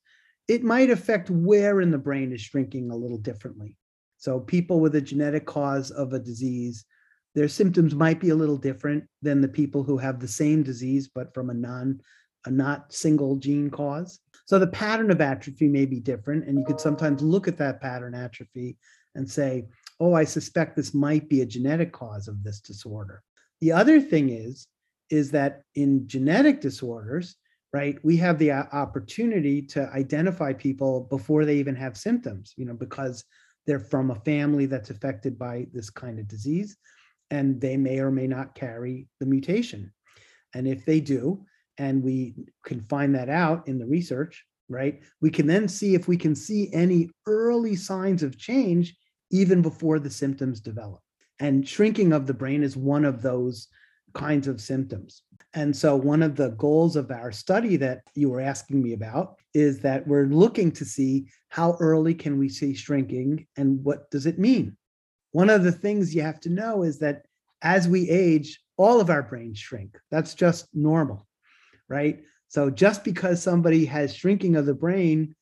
it 0.49 0.65
might 0.65 0.91
affect 0.91 1.31
where 1.31 1.81
in 1.81 1.91
the 1.91 1.99
brain 1.99 2.33
is 2.33 2.41
shrinking 2.41 2.91
a 2.91 2.97
little 2.97 3.19
differently. 3.19 3.77
So 4.19 4.39
people 4.41 4.81
with 4.81 4.95
a 4.95 5.01
genetic 5.01 5.47
cause 5.47 5.91
of 5.91 6.13
a 6.13 6.19
disease, 6.19 6.85
their 7.35 7.49
symptoms 7.49 7.95
might 7.95 8.21
be 8.21 8.29
a 8.29 8.37
little 8.37 8.57
different 8.57 9.05
than 9.23 9.41
the 9.41 9.49
people 9.49 9.83
who 9.83 9.99
have 9.99 10.21
the 10.21 10.29
same 10.29 10.63
disease 10.63 11.09
but 11.13 11.33
from 11.35 11.51
a 11.51 11.55
non 11.55 12.01
a 12.45 12.51
not 12.51 12.93
single 12.93 13.37
gene 13.37 13.71
cause. 13.71 14.19
So 14.45 14.59
the 14.59 14.67
pattern 14.67 15.11
of 15.11 15.21
atrophy 15.21 15.69
may 15.69 15.87
be 15.87 16.01
different 16.01 16.47
and 16.47 16.59
you 16.59 16.65
could 16.65 16.81
sometimes 16.81 17.23
look 17.23 17.49
at 17.49 17.59
that 17.59 17.81
pattern 17.81 18.15
atrophy 18.15 18.77
and 19.15 19.31
say, 19.31 19.69
"Oh, 20.01 20.15
I 20.15 20.25
suspect 20.25 20.77
this 20.77 20.95
might 20.95 21.29
be 21.29 21.43
a 21.43 21.47
genetic 21.47 21.93
cause 21.93 22.29
of 22.29 22.43
this 22.43 22.61
disorder." 22.61 23.23
The 23.61 23.73
other 23.73 24.01
thing 24.01 24.31
is 24.31 24.67
is 25.11 25.31
that 25.31 25.63
in 25.75 26.09
genetic 26.09 26.61
disorders, 26.61 27.37
right, 27.73 27.99
we 28.03 28.17
have 28.17 28.39
the 28.39 28.51
uh, 28.51 28.65
opportunity 28.73 29.61
to 29.61 29.91
identify 29.93 30.53
people 30.53 31.03
before 31.11 31.45
they 31.45 31.57
even 31.57 31.77
have 31.77 31.97
symptoms, 31.97 32.55
you 32.57 32.65
know, 32.65 32.75
because 32.75 33.25
they're 33.67 33.79
from 33.79 34.11
a 34.11 34.21
family 34.21 34.67
that's 34.67 34.91
affected 34.91 35.39
by 35.39 35.67
this 35.73 35.91
kind 35.91 36.19
of 36.19 36.27
disease 36.27 36.77
and 37.31 37.61
they 37.61 37.77
may 37.77 37.99
or 37.99 38.11
may 38.11 38.27
not 38.27 38.55
carry 38.55 39.07
the 39.21 39.27
mutation. 39.27 39.93
And 40.55 40.67
if 40.67 40.85
they 40.85 41.01
do, 41.01 41.45
and 41.79 42.03
we 42.03 42.35
can 42.65 42.81
find 42.83 43.15
that 43.15 43.29
out 43.29 43.67
in 43.69 43.79
the 43.79 43.87
research, 43.87 44.45
right, 44.69 45.01
we 45.21 45.31
can 45.31 45.47
then 45.47 45.69
see 45.69 45.95
if 45.95 46.09
we 46.09 46.17
can 46.17 46.35
see 46.35 46.73
any 46.73 47.11
early 47.27 47.77
signs 47.77 48.23
of 48.23 48.39
change 48.39 48.97
even 49.31 49.63
before 49.63 49.99
the 49.99 50.11
symptoms 50.11 50.61
develop. 50.61 51.01
And 51.41 51.67
shrinking 51.67 52.13
of 52.13 52.27
the 52.27 52.35
brain 52.35 52.63
is 52.63 52.77
one 52.77 53.05
of 53.05 53.23
those 53.23 53.69
kinds 54.15 54.47
of 54.47 54.61
symptoms. 54.61 55.23
And 55.55 55.77
so, 55.77 55.97
one 55.97 56.23
of 56.23 56.37
the 56.37 56.51
goals 56.51 56.97
of 56.97 57.11
our 57.11 57.33
study 57.33 57.77
that 57.77 58.03
you 58.15 58.31
were 58.31 58.41
asking 58.41 58.83
me 58.83 58.93
about 58.93 59.39
is 59.55 59.81
that 59.81 60.07
we're 60.07 60.27
looking 60.27 60.71
to 60.73 60.85
see 60.85 61.27
how 61.49 61.77
early 61.81 62.15
can 62.15 62.39
we 62.39 62.49
see 62.49 62.75
shrinking 62.75 63.47
and 63.57 63.83
what 63.85 64.11
does 64.11 64.27
it 64.27 64.39
mean? 64.39 64.77
One 65.33 65.51
of 65.51 65.63
the 65.63 65.73
things 65.73 66.15
you 66.15 66.23
have 66.23 66.41
to 66.41 66.51
know 66.51 66.83
is 66.83 66.99
that 67.01 67.27
as 67.63 67.89
we 67.89 68.09
age, 68.09 68.61
all 68.77 69.01
of 69.01 69.11
our 69.11 69.23
brains 69.23 69.59
shrink. 69.59 69.99
That's 70.11 70.35
just 70.35 70.69
normal, 70.75 71.27
right? 71.89 72.23
So, 72.49 72.71
just 72.71 73.05
because 73.05 73.43
somebody 73.43 73.85
has 73.87 74.15
shrinking 74.15 74.57
of 74.57 74.67
the 74.67 74.75
brain 74.75 75.35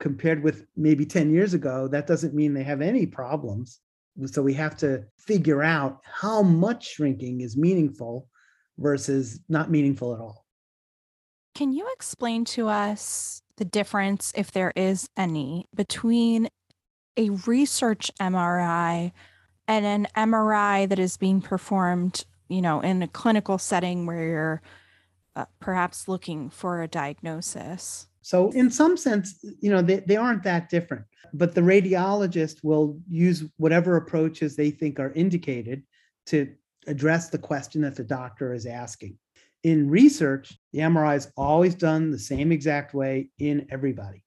compared 0.00 0.42
with 0.42 0.66
maybe 0.76 1.06
10 1.06 1.30
years 1.30 1.54
ago, 1.54 1.88
that 1.88 2.06
doesn't 2.06 2.34
mean 2.34 2.54
they 2.54 2.64
have 2.64 2.82
any 2.82 3.06
problems. 3.06 3.80
So 4.26 4.42
we 4.42 4.54
have 4.54 4.76
to 4.78 5.04
figure 5.18 5.62
out 5.62 6.00
how 6.04 6.42
much 6.42 6.94
shrinking 6.94 7.42
is 7.42 7.56
meaningful 7.56 8.28
versus 8.78 9.40
not 9.48 9.70
meaningful 9.70 10.14
at 10.14 10.20
all. 10.20 10.46
Can 11.54 11.72
you 11.72 11.88
explain 11.94 12.44
to 12.46 12.68
us 12.68 13.42
the 13.56 13.64
difference, 13.64 14.32
if 14.34 14.52
there 14.52 14.72
is 14.76 15.08
any, 15.16 15.66
between 15.74 16.48
a 17.16 17.30
research 17.46 18.10
MRI 18.20 19.12
and 19.66 19.86
an 19.86 20.08
MRI 20.14 20.88
that 20.88 20.98
is 20.98 21.16
being 21.16 21.40
performed, 21.40 22.24
you 22.48 22.60
know, 22.60 22.80
in 22.80 23.02
a 23.02 23.08
clinical 23.08 23.56
setting 23.56 24.04
where 24.04 24.28
you're 24.28 24.62
uh, 25.36 25.44
perhaps 25.60 26.08
looking 26.08 26.50
for 26.50 26.82
a 26.82 26.88
diagnosis. 26.88 28.08
So, 28.22 28.50
in 28.52 28.70
some 28.70 28.96
sense, 28.96 29.44
you 29.60 29.70
know, 29.70 29.82
they, 29.82 30.00
they 30.00 30.16
aren't 30.16 30.42
that 30.42 30.68
different, 30.68 31.04
but 31.32 31.54
the 31.54 31.60
radiologist 31.60 32.64
will 32.64 32.98
use 33.08 33.44
whatever 33.58 33.96
approaches 33.96 34.56
they 34.56 34.70
think 34.70 34.98
are 34.98 35.12
indicated 35.12 35.84
to 36.26 36.52
address 36.88 37.28
the 37.28 37.38
question 37.38 37.82
that 37.82 37.94
the 37.94 38.02
doctor 38.02 38.52
is 38.52 38.66
asking. 38.66 39.16
In 39.62 39.90
research, 39.90 40.58
the 40.72 40.80
MRI 40.80 41.16
is 41.16 41.30
always 41.36 41.74
done 41.74 42.10
the 42.10 42.18
same 42.18 42.50
exact 42.50 42.94
way 42.94 43.28
in 43.38 43.66
everybody. 43.70 44.24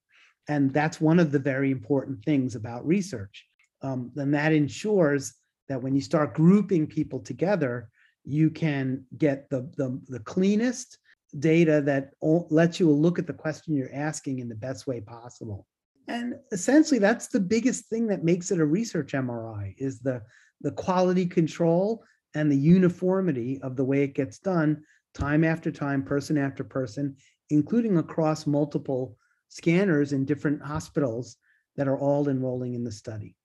And 0.48 0.74
that's 0.74 1.02
one 1.02 1.20
of 1.20 1.32
the 1.32 1.40
very 1.40 1.72
important 1.72 2.24
things 2.24 2.56
about 2.56 2.86
research. 2.86 3.46
Um, 3.82 4.12
and 4.16 4.34
that 4.34 4.52
ensures 4.52 5.34
that 5.68 5.82
when 5.82 5.96
you 5.96 6.02
start 6.02 6.34
grouping 6.34 6.88
people 6.88 7.20
together, 7.20 7.90
you 8.30 8.50
can 8.50 9.04
get 9.18 9.50
the, 9.50 9.62
the, 9.76 10.00
the 10.08 10.20
cleanest 10.20 10.98
data 11.38 11.82
that 11.82 12.12
lets 12.22 12.80
you 12.80 12.92
look 12.92 13.20
at 13.20 13.28
the 13.28 13.34
question 13.34 13.76
you're 13.76 13.94
asking 13.94 14.40
in 14.40 14.50
the 14.50 14.56
best 14.56 14.88
way 14.88 15.02
possible. 15.02 15.66
And 16.08 16.36
essentially, 16.52 17.00
that's 17.00 17.28
the 17.28 17.40
biggest 17.40 17.86
thing 17.86 18.08
that 18.08 18.24
makes 18.24 18.52
it 18.52 18.60
a 18.60 18.66
research 18.66 19.14
MRI 19.14 19.76
is 19.78 20.00
the, 20.00 20.22
the 20.62 20.72
quality 20.72 21.26
control 21.26 22.04
and 22.36 22.52
the 22.52 22.58
uniformity 22.58 23.60
of 23.62 23.76
the 23.76 23.86
way 23.86 24.04
it 24.04 24.16
gets 24.16 24.40
done 24.40 24.84
time 25.14 25.44
after 25.44 25.72
time, 25.72 26.04
person 26.04 26.38
after 26.38 26.64
person, 26.64 27.16
including 27.50 27.98
across 27.98 28.48
multiple 28.48 29.18
scanners 29.50 30.14
in 30.14 30.26
different 30.26 30.62
hospitals 30.62 31.38
that 31.76 31.88
are 31.88 31.98
all 31.98 32.30
enrolling 32.30 32.76
in 32.76 32.84
the 32.84 32.92
study. 32.92 33.36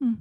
Hmm. 0.00 0.14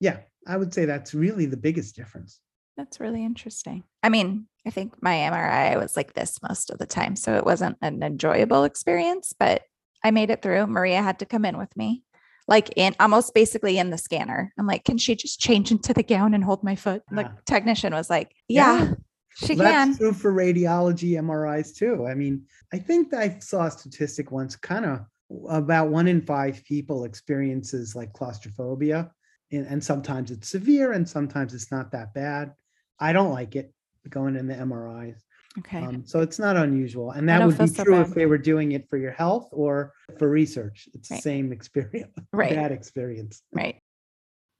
Yeah, 0.00 0.18
I 0.46 0.56
would 0.56 0.72
say 0.72 0.84
that's 0.84 1.14
really 1.14 1.46
the 1.46 1.56
biggest 1.56 1.96
difference. 1.96 2.40
That's 2.76 3.00
really 3.00 3.24
interesting. 3.24 3.84
I 4.02 4.08
mean, 4.08 4.46
I 4.66 4.70
think 4.70 5.02
my 5.02 5.14
MRI 5.14 5.80
was 5.80 5.96
like 5.96 6.12
this 6.14 6.40
most 6.42 6.70
of 6.70 6.78
the 6.78 6.86
time. 6.86 7.16
So 7.16 7.36
it 7.36 7.46
wasn't 7.46 7.78
an 7.80 8.02
enjoyable 8.02 8.64
experience, 8.64 9.32
but 9.38 9.62
I 10.04 10.10
made 10.10 10.30
it 10.30 10.42
through. 10.42 10.66
Maria 10.66 11.02
had 11.02 11.20
to 11.20 11.26
come 11.26 11.44
in 11.44 11.56
with 11.56 11.74
me, 11.76 12.02
like 12.46 12.70
in 12.76 12.94
almost 13.00 13.32
basically 13.32 13.78
in 13.78 13.90
the 13.90 13.98
scanner. 13.98 14.52
I'm 14.58 14.66
like, 14.66 14.84
can 14.84 14.98
she 14.98 15.16
just 15.16 15.40
change 15.40 15.70
into 15.70 15.94
the 15.94 16.02
gown 16.02 16.34
and 16.34 16.44
hold 16.44 16.62
my 16.62 16.76
foot? 16.76 17.02
The 17.10 17.24
ah. 17.24 17.32
technician 17.46 17.94
was 17.94 18.10
like, 18.10 18.32
yeah, 18.48 18.84
yeah. 18.84 18.94
she 19.36 19.56
well, 19.56 19.72
can. 19.72 19.88
That's 19.88 19.98
true 19.98 20.12
for 20.12 20.32
radiology 20.32 21.12
MRIs 21.12 21.74
too. 21.74 22.06
I 22.06 22.14
mean, 22.14 22.44
I 22.72 22.78
think 22.78 23.14
I 23.14 23.38
saw 23.38 23.66
a 23.66 23.70
statistic 23.70 24.30
once 24.30 24.54
kind 24.54 24.84
of 24.84 25.00
about 25.48 25.88
one 25.88 26.06
in 26.06 26.20
five 26.20 26.62
people 26.64 27.04
experiences 27.04 27.96
like 27.96 28.12
claustrophobia 28.12 29.10
and, 29.52 29.66
and 29.66 29.84
sometimes 29.84 30.30
it's 30.30 30.48
severe 30.48 30.92
and 30.92 31.08
sometimes 31.08 31.54
it's 31.54 31.70
not 31.70 31.90
that 31.92 32.14
bad. 32.14 32.52
I 32.98 33.12
don't 33.12 33.32
like 33.32 33.56
it 33.56 33.72
going 34.08 34.36
in 34.36 34.46
the 34.46 34.54
MRIs. 34.54 35.20
Okay. 35.58 35.78
Um, 35.78 36.04
so 36.04 36.20
it's 36.20 36.38
not 36.38 36.56
unusual. 36.56 37.12
And 37.12 37.28
that 37.28 37.44
would 37.44 37.56
be 37.56 37.66
so 37.66 37.84
true 37.84 37.94
bad. 37.94 38.08
if 38.08 38.14
they 38.14 38.26
were 38.26 38.38
doing 38.38 38.72
it 38.72 38.88
for 38.90 38.98
your 38.98 39.12
health 39.12 39.48
or 39.52 39.92
for 40.18 40.28
research. 40.28 40.88
It's 40.94 41.10
right. 41.10 41.16
the 41.16 41.22
same 41.22 41.52
experience, 41.52 42.12
right. 42.32 42.54
bad 42.54 42.72
experience. 42.72 43.42
Right. 43.52 43.80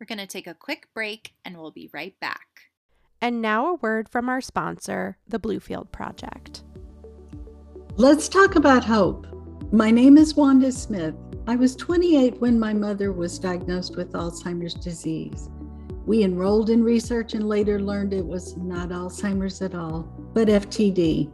We're 0.01 0.07
going 0.07 0.19
to 0.19 0.27
take 0.27 0.47
a 0.47 0.55
quick 0.55 0.89
break 0.95 1.33
and 1.45 1.57
we'll 1.57 1.71
be 1.71 1.91
right 1.93 2.15
back. 2.21 2.47
And 3.21 3.41
now 3.41 3.69
a 3.69 3.75
word 3.75 4.09
from 4.09 4.29
our 4.29 4.41
sponsor, 4.41 5.19
the 5.27 5.39
Bluefield 5.39 5.91
Project. 5.91 6.65
Let's 7.97 8.29
talk 8.29 8.57
about 8.57 8.85
hope. 8.85 9.27
My 9.73 9.91
name 9.91 10.19
is 10.19 10.35
Wanda 10.35 10.71
Smith. 10.71 11.15
I 11.47 11.57
was 11.57 11.75
28 11.77 12.41
when 12.41 12.59
my 12.59 12.75
mother 12.75 13.13
was 13.13 13.39
diagnosed 13.39 13.97
with 13.97 14.13
Alzheimer's 14.13 14.75
disease. 14.75 15.49
We 16.07 16.23
enrolled 16.23 16.71
in 16.71 16.85
research 16.85 17.35
and 17.35 17.49
later 17.49 17.81
learned 17.81 18.15
it 18.15 18.25
was 18.25 18.57
not 18.57 18.91
Alzheimer's 18.91 19.61
at 19.61 19.75
all, 19.75 20.03
but 20.33 20.47
FTD. 20.47 21.33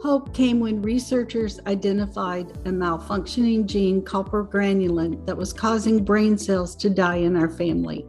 Hope 0.00 0.32
came 0.32 0.60
when 0.60 0.82
researchers 0.82 1.58
identified 1.66 2.52
a 2.64 2.70
malfunctioning 2.70 3.66
gene 3.66 4.02
called 4.02 4.30
progranulin 4.30 5.26
that 5.26 5.36
was 5.36 5.52
causing 5.52 6.04
brain 6.04 6.38
cells 6.38 6.76
to 6.76 6.88
die 6.88 7.16
in 7.16 7.36
our 7.36 7.48
family. 7.48 8.06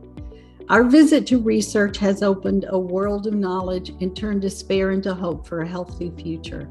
Our 0.70 0.84
visit 0.84 1.26
to 1.28 1.40
research 1.40 1.98
has 2.00 2.22
opened 2.22 2.66
a 2.70 2.78
world 2.78 3.26
of 3.26 3.34
knowledge 3.34 3.90
and 4.02 4.16
turned 4.16 4.42
despair 4.42 4.92
into 4.92 5.14
hope 5.14 5.48
for 5.48 5.62
a 5.62 5.68
healthy 5.68 6.12
future. 6.18 6.70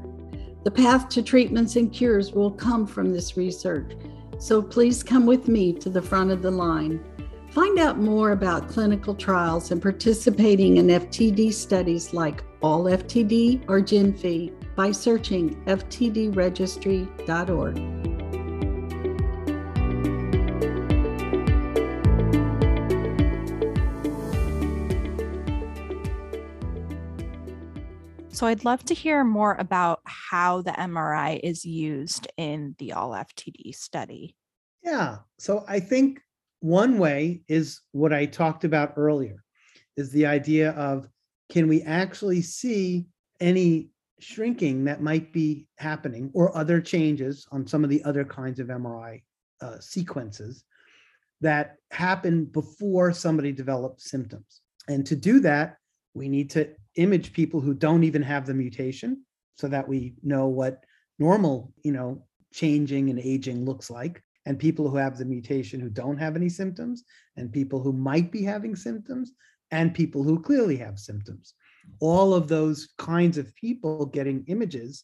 The 0.63 0.71
path 0.71 1.09
to 1.09 1.21
treatments 1.21 1.75
and 1.75 1.91
cures 1.91 2.31
will 2.31 2.51
come 2.51 2.87
from 2.87 3.11
this 3.11 3.35
research, 3.35 3.93
so 4.39 4.61
please 4.61 5.03
come 5.03 5.25
with 5.25 5.49
me 5.49 5.73
to 5.73 5.89
the 5.89 6.01
front 6.01 6.31
of 6.31 6.41
the 6.41 6.51
line. 6.51 7.03
Find 7.55 7.79
out 7.79 7.97
more 7.97 8.31
about 8.31 8.67
clinical 8.67 9.15
trials 9.15 9.71
and 9.71 9.81
participating 9.81 10.75
in 10.75 10.87
FTD 10.87 11.53
studies 11.53 12.13
like 12.13 12.43
All 12.61 12.83
FTD 12.83 13.63
or 13.69 13.79
GenFI 13.79 14.75
by 14.75 14.91
searching 14.91 15.55
ftdregistry.org. 15.63 17.75
So 28.33 28.47
I'd 28.47 28.65
love 28.65 28.83
to 28.83 28.93
hear 28.93 29.23
more 29.23 29.55
about 29.57 30.01
how 30.03 30.61
the 30.61 30.71
MRI 30.71 31.39
is 31.41 31.63
used 31.63 32.27
in 32.35 32.75
the 32.79 32.91
all 32.91 33.11
FTD 33.11 33.73
study. 33.73 34.35
Yeah. 34.83 35.19
So 35.39 35.63
I 35.69 35.79
think 35.79 36.19
one 36.59 36.97
way 36.97 37.41
is 37.47 37.81
what 37.91 38.13
I 38.13 38.25
talked 38.25 38.63
about 38.63 38.93
earlier 38.97 39.43
is 39.97 40.11
the 40.11 40.25
idea 40.25 40.71
of 40.71 41.07
can 41.49 41.67
we 41.67 41.81
actually 41.83 42.41
see 42.41 43.05
any 43.39 43.89
shrinking 44.19 44.85
that 44.85 45.01
might 45.01 45.31
be 45.33 45.67
happening 45.77 46.31
or 46.33 46.55
other 46.57 46.81
changes 46.81 47.45
on 47.51 47.67
some 47.67 47.83
of 47.83 47.89
the 47.89 48.03
other 48.03 48.23
kinds 48.23 48.59
of 48.59 48.67
MRI 48.67 49.21
uh, 49.61 49.79
sequences 49.79 50.63
that 51.41 51.75
happen 51.91 52.45
before 52.45 53.11
somebody 53.11 53.51
develops 53.51 54.09
symptoms. 54.09 54.61
And 54.87 55.05
to 55.05 55.15
do 55.15 55.39
that, 55.41 55.77
we 56.13 56.29
need 56.29 56.49
to 56.51 56.69
image 56.95 57.33
people 57.33 57.59
who 57.59 57.73
don't 57.73 58.03
even 58.03 58.21
have 58.21 58.45
the 58.45 58.53
mutation 58.53 59.23
so 59.55 59.67
that 59.67 59.87
we 59.87 60.15
know 60.23 60.47
what 60.47 60.83
normal, 61.19 61.73
you 61.83 61.91
know, 61.91 62.23
changing 62.53 63.09
and 63.09 63.19
aging 63.19 63.65
looks 63.65 63.89
like 63.89 64.23
and 64.45 64.59
people 64.59 64.89
who 64.89 64.97
have 64.97 65.17
the 65.17 65.25
mutation 65.25 65.79
who 65.79 65.89
don't 65.89 66.17
have 66.17 66.35
any 66.35 66.49
symptoms 66.49 67.03
and 67.35 67.51
people 67.51 67.81
who 67.81 67.93
might 67.93 68.31
be 68.31 68.43
having 68.43 68.75
symptoms 68.75 69.33
and 69.71 69.93
people 69.93 70.23
who 70.23 70.39
clearly 70.39 70.77
have 70.77 70.99
symptoms. 70.99 71.53
All 71.99 72.33
of 72.33 72.47
those 72.47 72.89
kinds 72.97 73.37
of 73.37 73.55
people 73.55 74.05
getting 74.05 74.43
images 74.47 75.03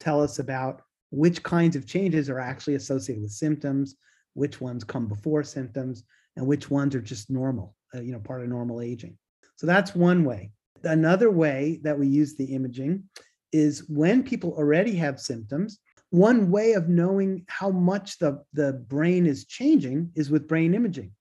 tell 0.00 0.22
us 0.22 0.38
about 0.38 0.82
which 1.10 1.42
kinds 1.42 1.76
of 1.76 1.86
changes 1.86 2.28
are 2.28 2.40
actually 2.40 2.74
associated 2.74 3.22
with 3.22 3.32
symptoms, 3.32 3.96
which 4.34 4.60
ones 4.60 4.84
come 4.84 5.06
before 5.06 5.42
symptoms, 5.42 6.04
and 6.36 6.46
which 6.46 6.70
ones 6.70 6.94
are 6.94 7.00
just 7.00 7.30
normal, 7.30 7.74
uh, 7.94 8.00
you 8.00 8.12
know, 8.12 8.18
part 8.18 8.42
of 8.42 8.48
normal 8.48 8.80
aging. 8.80 9.16
So 9.56 9.66
that's 9.66 9.94
one 9.94 10.24
way. 10.24 10.52
Another 10.82 11.30
way 11.30 11.80
that 11.82 11.98
we 11.98 12.06
use 12.06 12.34
the 12.34 12.44
imaging 12.44 13.04
is 13.52 13.88
when 13.88 14.22
people 14.22 14.52
already 14.52 14.94
have 14.96 15.20
symptoms. 15.20 15.78
One 16.16 16.50
way 16.50 16.72
of 16.72 16.88
knowing 16.88 17.44
how 17.46 17.68
much 17.68 18.18
the, 18.18 18.42
the 18.54 18.72
brain 18.88 19.26
is 19.26 19.44
changing 19.44 20.12
is 20.14 20.30
with 20.30 20.48
brain 20.48 20.72
imaging. 20.72 21.12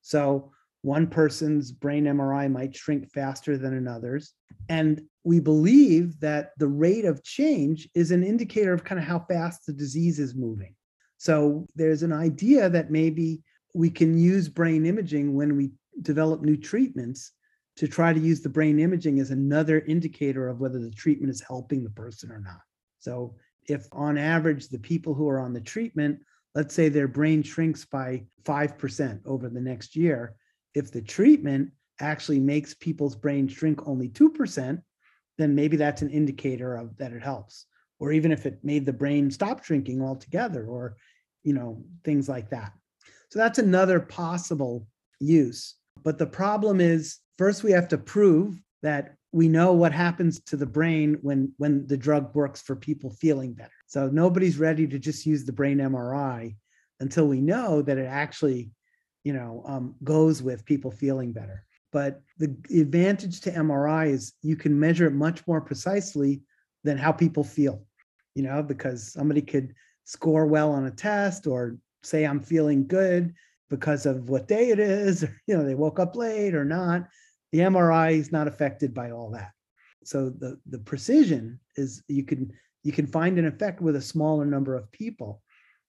So, 0.00 0.52
one 0.82 1.08
person's 1.08 1.72
brain 1.72 2.04
MRI 2.04 2.48
might 2.48 2.76
shrink 2.76 3.10
faster 3.10 3.58
than 3.58 3.74
another's. 3.74 4.32
And 4.68 5.02
we 5.24 5.40
believe 5.40 6.20
that 6.20 6.52
the 6.58 6.68
rate 6.68 7.04
of 7.04 7.24
change 7.24 7.88
is 7.96 8.12
an 8.12 8.22
indicator 8.22 8.72
of 8.72 8.84
kind 8.84 9.00
of 9.00 9.04
how 9.04 9.18
fast 9.28 9.66
the 9.66 9.72
disease 9.72 10.20
is 10.20 10.36
moving. 10.36 10.76
So, 11.18 11.66
there's 11.74 12.04
an 12.04 12.12
idea 12.12 12.70
that 12.70 12.92
maybe 12.92 13.42
we 13.74 13.90
can 13.90 14.16
use 14.16 14.48
brain 14.48 14.86
imaging 14.86 15.34
when 15.34 15.56
we 15.56 15.72
develop 16.00 16.42
new 16.42 16.56
treatments 16.56 17.32
to 17.78 17.88
try 17.88 18.12
to 18.12 18.20
use 18.20 18.40
the 18.40 18.48
brain 18.48 18.78
imaging 18.78 19.18
as 19.18 19.32
another 19.32 19.80
indicator 19.80 20.46
of 20.46 20.60
whether 20.60 20.78
the 20.78 20.92
treatment 20.92 21.32
is 21.32 21.42
helping 21.42 21.82
the 21.82 21.90
person 21.90 22.30
or 22.30 22.38
not. 22.38 22.60
So, 23.00 23.34
if 23.66 23.86
on 23.92 24.18
average, 24.18 24.68
the 24.68 24.78
people 24.78 25.14
who 25.14 25.28
are 25.28 25.40
on 25.40 25.52
the 25.52 25.60
treatment, 25.60 26.20
let's 26.54 26.74
say 26.74 26.88
their 26.88 27.08
brain 27.08 27.42
shrinks 27.42 27.84
by 27.84 28.24
5% 28.44 29.20
over 29.26 29.48
the 29.48 29.60
next 29.60 29.96
year, 29.96 30.34
if 30.74 30.90
the 30.90 31.02
treatment 31.02 31.70
actually 32.00 32.40
makes 32.40 32.74
people's 32.74 33.16
brain 33.16 33.48
shrink 33.48 33.86
only 33.86 34.08
2%, 34.08 34.80
then 35.38 35.54
maybe 35.54 35.76
that's 35.76 36.02
an 36.02 36.10
indicator 36.10 36.76
of 36.76 36.96
that 36.96 37.12
it 37.12 37.22
helps. 37.22 37.66
Or 37.98 38.12
even 38.12 38.32
if 38.32 38.46
it 38.46 38.58
made 38.62 38.86
the 38.86 38.92
brain 38.92 39.30
stop 39.30 39.64
shrinking 39.64 40.02
altogether, 40.02 40.66
or 40.66 40.96
you 41.44 41.52
know, 41.52 41.84
things 42.04 42.28
like 42.28 42.50
that. 42.50 42.72
So 43.30 43.38
that's 43.38 43.58
another 43.58 44.00
possible 44.00 44.86
use. 45.20 45.74
But 46.02 46.18
the 46.18 46.26
problem 46.26 46.80
is 46.80 47.18
first 47.38 47.62
we 47.62 47.72
have 47.72 47.88
to 47.88 47.98
prove 47.98 48.60
that 48.82 49.14
we 49.34 49.48
know 49.48 49.72
what 49.72 49.92
happens 49.92 50.40
to 50.40 50.56
the 50.56 50.72
brain 50.78 51.18
when 51.22 51.52
when 51.58 51.86
the 51.86 51.96
drug 51.96 52.34
works 52.34 52.62
for 52.62 52.76
people 52.76 53.10
feeling 53.10 53.52
better 53.52 53.78
so 53.86 54.08
nobody's 54.08 54.58
ready 54.58 54.86
to 54.86 54.98
just 54.98 55.26
use 55.26 55.44
the 55.44 55.52
brain 55.52 55.78
mri 55.78 56.54
until 57.00 57.26
we 57.26 57.40
know 57.40 57.82
that 57.82 57.98
it 57.98 58.06
actually 58.06 58.70
you 59.24 59.32
know 59.32 59.62
um, 59.66 59.94
goes 60.04 60.42
with 60.42 60.64
people 60.64 60.90
feeling 60.90 61.32
better 61.32 61.58
But 61.94 62.22
the 62.38 62.50
advantage 62.80 63.40
to 63.42 63.52
MRI 63.52 64.10
is 64.10 64.32
you 64.42 64.56
can 64.56 64.78
measure 64.78 65.06
it 65.06 65.14
much 65.14 65.46
more 65.46 65.60
precisely 65.60 66.42
than 66.82 66.98
how 66.98 67.12
people 67.12 67.44
feel, 67.44 67.86
you 68.34 68.42
know, 68.42 68.64
because 68.64 69.12
somebody 69.12 69.42
could 69.42 69.74
score 70.02 70.44
well 70.44 70.72
on 70.72 70.86
a 70.86 70.90
test 70.90 71.46
or 71.46 71.78
say 72.02 72.24
I'm 72.24 72.40
feeling 72.40 72.88
good 72.88 73.32
because 73.70 74.06
of 74.06 74.28
what 74.28 74.48
day 74.48 74.70
it 74.70 74.80
is, 74.80 75.22
or, 75.24 75.40
you 75.46 75.56
know, 75.56 75.64
they 75.64 75.76
woke 75.76 76.00
up 76.00 76.16
late 76.16 76.56
or 76.56 76.64
not. 76.64 77.06
The 77.54 77.60
MRI 77.60 78.14
is 78.14 78.32
not 78.32 78.48
affected 78.48 78.92
by 78.92 79.12
all 79.12 79.30
that. 79.30 79.52
So 80.02 80.28
the 80.28 80.58
the 80.66 80.80
precision 80.80 81.60
is 81.76 82.02
you 82.08 82.24
can 82.24 82.50
you 82.82 82.90
can 82.90 83.06
find 83.06 83.38
an 83.38 83.46
effect 83.46 83.80
with 83.80 83.94
a 83.94 84.02
smaller 84.02 84.44
number 84.44 84.74
of 84.74 84.90
people, 84.90 85.40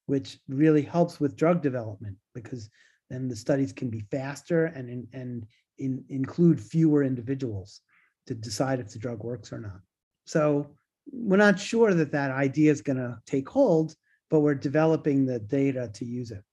which 0.05 0.37
really 0.47 0.83
helps 0.83 1.19
with 1.19 1.35
drug 1.35 1.63
development 1.63 2.17
because 2.35 2.69
then 3.09 3.27
the 3.27 3.35
studies 3.35 3.73
can 3.73 3.89
be 3.89 4.05
faster 4.11 4.65
and 4.65 5.07
and 5.11 5.47
in, 5.79 6.05
include 6.09 6.61
fewer 6.61 7.03
individuals 7.03 7.81
to 8.27 8.35
decide 8.35 8.79
if 8.79 8.91
the 8.91 8.99
drug 8.99 9.23
works 9.23 9.51
or 9.51 9.59
not. 9.59 9.79
So 10.27 10.69
we're 11.11 11.37
not 11.37 11.59
sure 11.59 11.95
that 11.95 12.11
that 12.11 12.29
idea 12.29 12.71
is 12.71 12.81
going 12.83 12.97
to 12.97 13.17
take 13.25 13.49
hold, 13.49 13.95
but 14.29 14.41
we're 14.41 14.53
developing 14.53 15.25
the 15.25 15.39
data 15.39 15.89
to 15.95 16.05
use 16.05 16.29
it. 16.29 16.43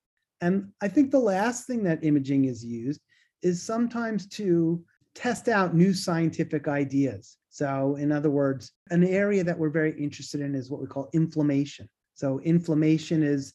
And 0.41 0.73
I 0.81 0.89
think 0.89 1.11
the 1.11 1.19
last 1.35 1.67
thing 1.67 1.83
that 1.83 2.03
imaging 2.03 2.47
is 2.47 2.65
used 2.65 3.03
is 3.43 3.63
sometimes 3.63 4.27
to 4.29 4.83
test 5.15 5.49
out 5.49 5.75
new 5.75 5.93
scientific 5.93 6.69
ideas. 6.69 7.37
So, 7.51 7.97
in 7.97 8.13
other 8.13 8.31
words, 8.31 8.73
an 8.91 9.05
area 9.05 9.45
that 9.45 9.59
we're 9.59 9.71
very 9.71 9.99
interested 10.01 10.41
in 10.41 10.55
is 10.55 10.71
what 10.71 10.81
we 10.81 10.87
call 10.87 11.11
inflammation. 11.13 11.89
So, 12.15 12.41
inflammation 12.41 13.23
is 13.23 13.55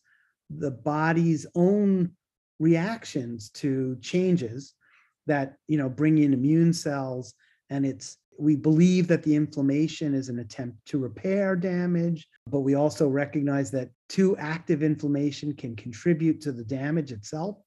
the 0.49 0.71
body's 0.71 1.45
own 1.55 2.11
reactions 2.59 3.49
to 3.51 3.97
changes 4.01 4.73
that 5.27 5.55
you 5.67 5.77
know 5.77 5.89
bring 5.89 6.17
in 6.17 6.33
immune 6.33 6.73
cells 6.73 7.33
and 7.69 7.85
it's 7.85 8.17
we 8.39 8.55
believe 8.55 9.07
that 9.07 9.23
the 9.23 9.35
inflammation 9.35 10.13
is 10.13 10.29
an 10.29 10.39
attempt 10.39 10.77
to 10.85 10.97
repair 10.97 11.55
damage 11.55 12.27
but 12.47 12.61
we 12.61 12.73
also 12.73 13.07
recognize 13.07 13.69
that 13.69 13.89
too 14.09 14.35
active 14.37 14.81
inflammation 14.81 15.53
can 15.53 15.75
contribute 15.75 16.41
to 16.41 16.51
the 16.51 16.63
damage 16.63 17.11
itself 17.11 17.57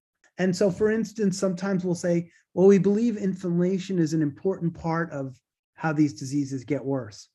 and 0.41 0.55
so 0.55 0.71
for 0.71 0.91
instance 0.91 1.39
sometimes 1.39 1.85
we'll 1.85 1.95
say 1.95 2.31
well 2.55 2.67
we 2.67 2.79
believe 2.79 3.17
inflammation 3.17 3.99
is 3.99 4.13
an 4.13 4.23
important 4.23 4.75
part 4.75 5.11
of 5.13 5.39
how 5.75 5.93
these 5.93 6.15
diseases 6.15 6.65
get 6.65 6.85
worse 6.85 7.29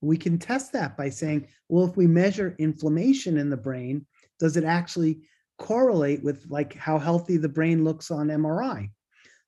we 0.00 0.16
can 0.16 0.38
test 0.38 0.72
that 0.72 0.96
by 0.96 1.08
saying 1.08 1.46
well 1.68 1.84
if 1.84 1.96
we 1.96 2.06
measure 2.06 2.54
inflammation 2.58 3.36
in 3.36 3.50
the 3.50 3.56
brain 3.56 4.06
does 4.38 4.56
it 4.56 4.64
actually 4.64 5.20
correlate 5.58 6.22
with 6.22 6.46
like 6.48 6.74
how 6.74 6.98
healthy 6.98 7.36
the 7.36 7.48
brain 7.48 7.82
looks 7.84 8.10
on 8.10 8.28
mri 8.28 8.88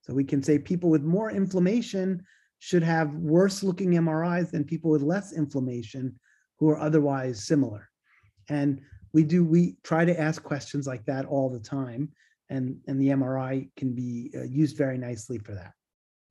so 0.03 0.13
we 0.13 0.25
can 0.25 0.43
say 0.43 0.59
people 0.59 0.91
with 0.91 1.03
more 1.03 1.31
inflammation 1.31 2.23
should 2.59 2.85
have 2.85 3.13
worse 3.15 3.65
looking 3.65 3.91
MRIs 3.91 4.53
than 4.53 4.63
people 4.63 4.93
with 4.93 5.03
less 5.03 5.33
inflammation 5.33 6.15
who 6.61 6.69
are 6.69 6.79
otherwise 6.79 7.45
similar. 7.45 7.89
And 8.49 8.81
we 9.13 9.25
do, 9.25 9.45
we 9.45 9.79
try 9.83 10.05
to 10.05 10.21
ask 10.21 10.45
questions 10.45 10.87
like 10.87 11.05
that 11.07 11.27
all 11.27 11.51
the 11.51 11.59
time. 11.59 12.13
And, 12.51 12.79
and 12.87 13.01
the 13.01 13.09
MRI 13.09 13.69
can 13.77 13.95
be 13.95 14.31
uh, 14.37 14.43
used 14.43 14.77
very 14.77 14.99
nicely 14.99 15.39
for 15.39 15.53
that. 15.53 15.73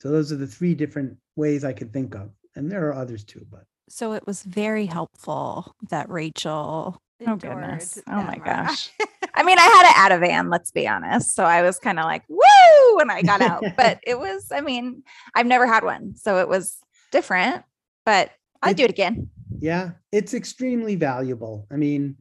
So 0.01 0.09
those 0.09 0.31
are 0.31 0.35
the 0.35 0.47
three 0.47 0.75
different 0.75 1.17
ways 1.35 1.63
I 1.63 1.73
could 1.73 1.93
think 1.93 2.15
of. 2.15 2.31
And 2.55 2.71
there 2.71 2.87
are 2.87 2.93
others 2.93 3.23
too, 3.23 3.45
but. 3.49 3.63
So 3.89 4.13
it 4.13 4.25
was 4.25 4.43
very 4.43 4.85
helpful 4.85 5.75
that 5.89 6.09
Rachel. 6.09 7.01
Oh 7.27 7.35
goodness. 7.35 7.99
Oh 8.07 8.23
my 8.23 8.37
gosh. 8.37 8.91
I 9.33 9.43
mean, 9.43 9.57
I 9.59 9.63
had 9.63 10.11
an 10.11 10.21
Ativan, 10.21 10.51
let's 10.51 10.71
be 10.71 10.87
honest. 10.87 11.35
So 11.35 11.43
I 11.43 11.61
was 11.61 11.79
kind 11.79 11.99
of 11.99 12.05
like, 12.05 12.23
woo, 12.27 12.95
when 12.95 13.09
I 13.09 13.21
got 13.21 13.41
out. 13.41 13.63
but 13.77 13.99
it 14.05 14.19
was, 14.19 14.51
I 14.51 14.61
mean, 14.61 15.03
I've 15.35 15.45
never 15.45 15.67
had 15.67 15.83
one. 15.83 16.15
So 16.15 16.39
it 16.39 16.47
was 16.47 16.77
different, 17.11 17.63
but 18.05 18.31
I'd 18.61 18.75
do 18.75 18.83
it 18.83 18.89
again. 18.89 19.29
Yeah, 19.59 19.91
it's 20.11 20.33
extremely 20.33 20.95
valuable. 20.95 21.67
I 21.71 21.75
mean, 21.75 22.17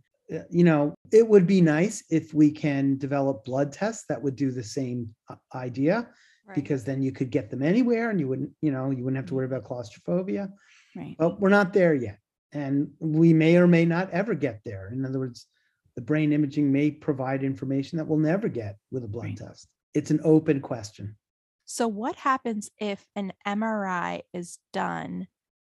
you 0.51 0.65
know, 0.65 0.95
it 1.13 1.27
would 1.27 1.47
be 1.47 1.61
nice 1.61 2.05
if 2.11 2.33
we 2.33 2.51
can 2.51 2.97
develop 2.99 3.45
blood 3.45 3.73
tests 3.73 4.05
that 4.09 4.23
would 4.23 4.37
do 4.37 4.51
the 4.51 4.63
same 4.63 5.15
uh, 5.29 5.37
idea 5.55 6.09
right. 6.47 6.55
because 6.55 6.85
then 6.85 7.03
you 7.03 7.13
could 7.13 7.31
get 7.31 7.51
them 7.51 7.63
anywhere 7.63 8.11
and 8.11 8.21
you 8.21 8.29
wouldn't, 8.29 8.51
you 8.61 8.71
know, 8.71 8.91
you 8.91 9.03
wouldn't 9.03 9.17
have 9.17 9.27
to 9.27 9.35
worry 9.35 9.47
about 9.47 9.65
claustrophobia. 9.65 10.51
Right. 10.97 11.17
But 11.19 11.41
we're 11.41 11.49
not 11.49 11.73
there 11.73 11.95
yet. 11.95 12.19
And 12.53 12.91
we 12.99 13.33
may 13.33 13.57
or 13.57 13.67
may 13.67 13.85
not 13.85 14.11
ever 14.11 14.35
get 14.35 14.61
there. 14.65 14.91
In 14.93 15.05
other 15.05 15.21
words, 15.21 15.47
the 15.95 16.03
brain 16.03 16.33
imaging 16.33 16.71
may 16.71 16.91
provide 16.91 17.43
information 17.43 17.99
that 17.99 18.07
we'll 18.07 18.19
never 18.19 18.49
get 18.49 18.77
with 18.91 19.05
a 19.05 19.09
blood 19.09 19.25
right. 19.25 19.37
test. 19.37 19.69
It's 19.95 20.11
an 20.11 20.21
open 20.25 20.61
question. 20.61 21.17
So, 21.65 21.87
what 21.87 22.17
happens 22.17 22.71
if 22.81 23.07
an 23.15 23.33
MRI 23.47 24.23
is 24.33 24.59
done 24.73 25.29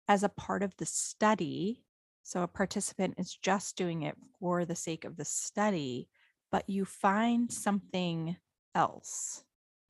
as 0.06 0.22
a 0.22 0.28
part 0.28 0.62
of 0.62 0.72
the 0.76 0.86
study? 0.86 1.84
So, 2.28 2.42
a 2.42 2.46
participant 2.46 3.14
is 3.16 3.38
just 3.40 3.74
doing 3.78 4.02
it 4.02 4.14
for 4.38 4.66
the 4.66 4.74
sake 4.74 5.06
of 5.06 5.16
the 5.16 5.24
study, 5.24 6.10
but 6.52 6.68
you 6.68 6.84
find 6.84 7.50
something 7.50 8.36
else. 8.74 9.44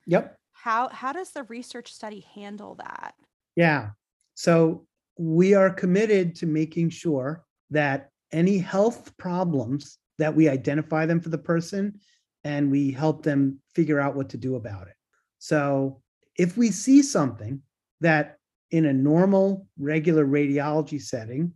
Yep. 0.07 0.39
How, 0.53 0.89
how 0.89 1.13
does 1.13 1.33
the 1.33 1.43
research 1.43 1.93
study 1.93 2.25
handle 2.37 2.77
that? 2.77 3.15
Yeah. 3.57 3.89
So, 4.37 4.87
we 5.19 5.55
are 5.55 5.69
committed 5.69 6.37
to 6.37 6.47
making 6.47 6.91
sure 6.91 7.45
that 7.71 8.11
any 8.31 8.59
health 8.59 9.17
problems 9.17 9.99
that 10.19 10.33
we 10.33 10.49
identify 10.49 11.07
them 11.07 11.21
for 11.21 11.31
the 11.31 11.39
person 11.39 11.99
and 12.45 12.71
we 12.71 12.93
help 12.93 13.25
them 13.25 13.59
figure 13.75 13.99
out 13.99 14.15
what 14.15 14.29
to 14.29 14.37
do 14.37 14.55
about 14.55 14.87
it. 14.87 14.95
So 15.41 16.03
if 16.37 16.57
we 16.57 16.71
see 16.71 17.03
something 17.03 17.63
that 18.01 18.37
in 18.71 18.87
a 18.87 18.93
normal 18.93 19.67
regular 19.77 20.25
radiology 20.25 21.03
setting 21.03 21.53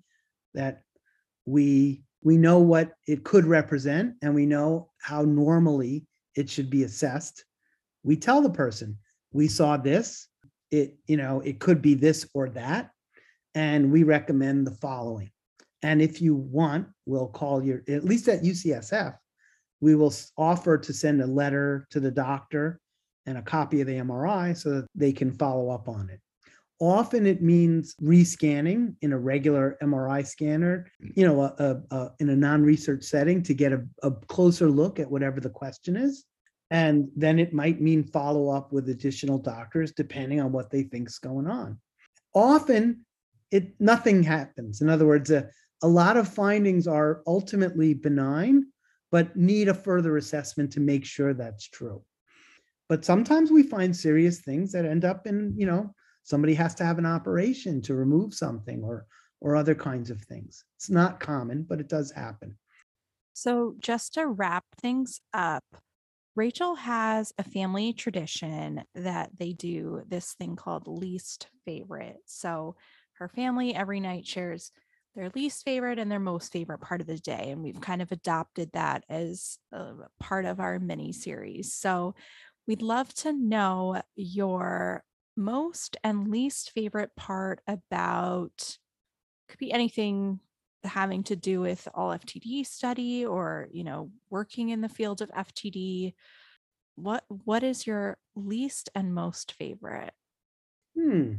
that 0.54 0.82
we 1.46 2.02
we 2.24 2.36
know 2.36 2.60
what 2.60 2.92
it 3.08 3.24
could 3.24 3.44
represent 3.44 4.14
and 4.22 4.34
we 4.34 4.46
know 4.46 4.90
how 4.98 5.22
normally 5.22 6.06
it 6.36 6.48
should 6.48 6.70
be 6.70 6.84
assessed. 6.84 7.44
We 8.04 8.16
tell 8.16 8.40
the 8.40 8.50
person 8.50 8.98
we 9.32 9.48
saw 9.48 9.76
this. 9.76 10.28
It 10.70 10.96
you 11.06 11.16
know 11.16 11.40
it 11.40 11.58
could 11.60 11.82
be 11.82 11.94
this 11.94 12.28
or 12.34 12.48
that 12.50 12.90
and 13.54 13.92
we 13.92 14.02
recommend 14.02 14.66
the 14.66 14.74
following. 14.74 15.30
And 15.82 16.00
if 16.00 16.22
you 16.22 16.34
want, 16.34 16.88
we'll 17.06 17.28
call 17.28 17.62
your, 17.62 17.82
at 17.88 18.04
least 18.04 18.28
at 18.28 18.42
UCSF, 18.42 19.16
we 19.80 19.94
will 19.94 20.14
offer 20.38 20.78
to 20.78 20.92
send 20.92 21.20
a 21.20 21.26
letter 21.26 21.86
to 21.90 22.00
the 22.00 22.10
doctor 22.10 22.80
and 23.26 23.36
a 23.36 23.42
copy 23.42 23.80
of 23.80 23.86
the 23.86 23.94
MRI 23.94 24.56
so 24.56 24.70
that 24.70 24.86
they 24.94 25.12
can 25.12 25.32
follow 25.32 25.70
up 25.70 25.88
on 25.88 26.08
it. 26.08 26.20
Often 26.82 27.26
it 27.26 27.40
means 27.40 27.94
rescanning 28.02 28.96
in 29.02 29.12
a 29.12 29.18
regular 29.18 29.78
MRI 29.80 30.26
scanner, 30.26 30.88
mm. 31.00 31.12
you 31.14 31.24
know, 31.24 31.42
a, 31.42 31.54
a, 31.56 31.96
a, 31.96 32.10
in 32.18 32.28
a 32.28 32.34
non 32.34 32.64
research 32.64 33.04
setting 33.04 33.40
to 33.44 33.54
get 33.54 33.72
a 34.02 34.10
closer 34.26 34.68
look 34.68 34.98
at 34.98 35.08
whatever 35.08 35.38
the 35.38 35.48
question 35.48 35.94
is. 35.94 36.24
And 36.72 37.08
then 37.14 37.38
it 37.38 37.52
might 37.52 37.80
mean 37.80 38.02
follow 38.02 38.48
up 38.48 38.72
with 38.72 38.88
additional 38.88 39.38
doctors 39.38 39.92
depending 39.92 40.40
on 40.40 40.50
what 40.50 40.70
they 40.70 40.82
think's 40.82 41.20
going 41.20 41.46
on. 41.46 41.78
Often 42.34 43.06
it 43.52 43.74
nothing 43.78 44.24
happens. 44.24 44.80
In 44.80 44.88
other 44.88 45.06
words, 45.06 45.30
a, 45.30 45.48
a 45.84 45.88
lot 45.88 46.16
of 46.16 46.26
findings 46.26 46.88
are 46.88 47.22
ultimately 47.28 47.94
benign, 47.94 48.66
but 49.12 49.36
need 49.36 49.68
a 49.68 49.74
further 49.74 50.16
assessment 50.16 50.72
to 50.72 50.80
make 50.80 51.04
sure 51.04 51.32
that's 51.32 51.68
true. 51.68 52.02
But 52.88 53.04
sometimes 53.04 53.52
we 53.52 53.62
find 53.62 53.94
serious 53.94 54.40
things 54.40 54.72
that 54.72 54.84
end 54.84 55.04
up 55.04 55.28
in, 55.28 55.54
you 55.56 55.66
know, 55.66 55.94
somebody 56.22 56.54
has 56.54 56.74
to 56.76 56.84
have 56.84 56.98
an 56.98 57.06
operation 57.06 57.82
to 57.82 57.94
remove 57.94 58.34
something 58.34 58.82
or 58.82 59.06
or 59.40 59.56
other 59.56 59.74
kinds 59.74 60.08
of 60.08 60.20
things. 60.22 60.64
It's 60.76 60.88
not 60.88 61.18
common, 61.18 61.64
but 61.64 61.80
it 61.80 61.88
does 61.88 62.12
happen. 62.12 62.56
So 63.32 63.74
just 63.80 64.14
to 64.14 64.26
wrap 64.28 64.64
things 64.80 65.20
up, 65.34 65.64
Rachel 66.36 66.76
has 66.76 67.32
a 67.38 67.42
family 67.42 67.92
tradition 67.92 68.84
that 68.94 69.30
they 69.36 69.52
do 69.52 70.02
this 70.06 70.32
thing 70.34 70.54
called 70.54 70.86
least 70.86 71.48
favorite. 71.64 72.18
So 72.26 72.76
her 73.14 73.28
family 73.28 73.74
every 73.74 73.98
night 74.00 74.26
shares 74.26 74.70
their 75.14 75.30
least 75.34 75.64
favorite 75.64 75.98
and 75.98 76.10
their 76.10 76.20
most 76.20 76.52
favorite 76.52 76.80
part 76.80 77.00
of 77.00 77.06
the 77.06 77.18
day. 77.18 77.50
And 77.50 77.62
we've 77.62 77.80
kind 77.80 78.00
of 78.00 78.12
adopted 78.12 78.70
that 78.72 79.04
as 79.08 79.58
a 79.72 79.92
part 80.20 80.46
of 80.46 80.60
our 80.60 80.78
mini 80.78 81.12
series. 81.12 81.74
So 81.74 82.14
we'd 82.66 82.80
love 82.80 83.12
to 83.14 83.32
know 83.32 84.00
your 84.14 85.04
most 85.36 85.96
and 86.04 86.28
least 86.28 86.72
favorite 86.72 87.14
part 87.16 87.60
about 87.66 88.78
could 89.48 89.58
be 89.58 89.72
anything 89.72 90.40
having 90.84 91.22
to 91.22 91.36
do 91.36 91.60
with 91.60 91.86
all 91.94 92.10
FTD 92.10 92.66
study 92.66 93.24
or 93.24 93.68
you 93.72 93.84
know 93.84 94.10
working 94.30 94.70
in 94.70 94.80
the 94.80 94.88
field 94.88 95.22
of 95.22 95.30
FTD 95.30 96.14
what 96.96 97.24
what 97.28 97.62
is 97.62 97.86
your 97.86 98.18
least 98.34 98.90
and 98.94 99.14
most 99.14 99.52
favorite 99.52 100.12
hmm 100.96 101.34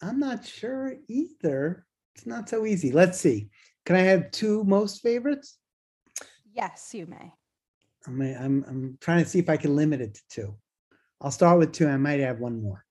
I'm 0.00 0.20
not 0.20 0.44
sure 0.44 0.94
either 1.08 1.86
it's 2.18 2.26
not 2.26 2.48
so 2.48 2.66
easy. 2.66 2.90
Let's 2.90 3.20
see. 3.20 3.48
Can 3.86 3.94
I 3.94 4.00
have 4.00 4.32
two 4.32 4.64
most 4.64 5.02
favorites? 5.02 5.56
Yes, 6.52 6.90
you 6.92 7.06
may. 7.06 7.32
I'm, 8.08 8.20
I'm, 8.20 8.64
I'm 8.66 8.98
trying 9.00 9.22
to 9.22 9.30
see 9.30 9.38
if 9.38 9.48
I 9.48 9.56
can 9.56 9.76
limit 9.76 10.00
it 10.00 10.14
to 10.14 10.22
two. 10.28 10.54
I'll 11.20 11.30
start 11.30 11.60
with 11.60 11.72
two. 11.72 11.86
I 11.86 11.96
might 11.96 12.18
have 12.18 12.40
one 12.40 12.60
more. 12.60 12.84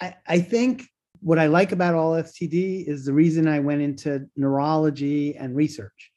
I, 0.00 0.14
I 0.26 0.40
think 0.40 0.86
what 1.20 1.38
I 1.38 1.46
like 1.46 1.72
about 1.72 1.94
all 1.94 2.12
FTD 2.12 2.86
is 2.86 3.04
the 3.04 3.12
reason 3.12 3.48
I 3.48 3.60
went 3.60 3.82
into 3.82 4.26
neurology 4.36 5.36
and 5.36 5.56
research, 5.56 6.12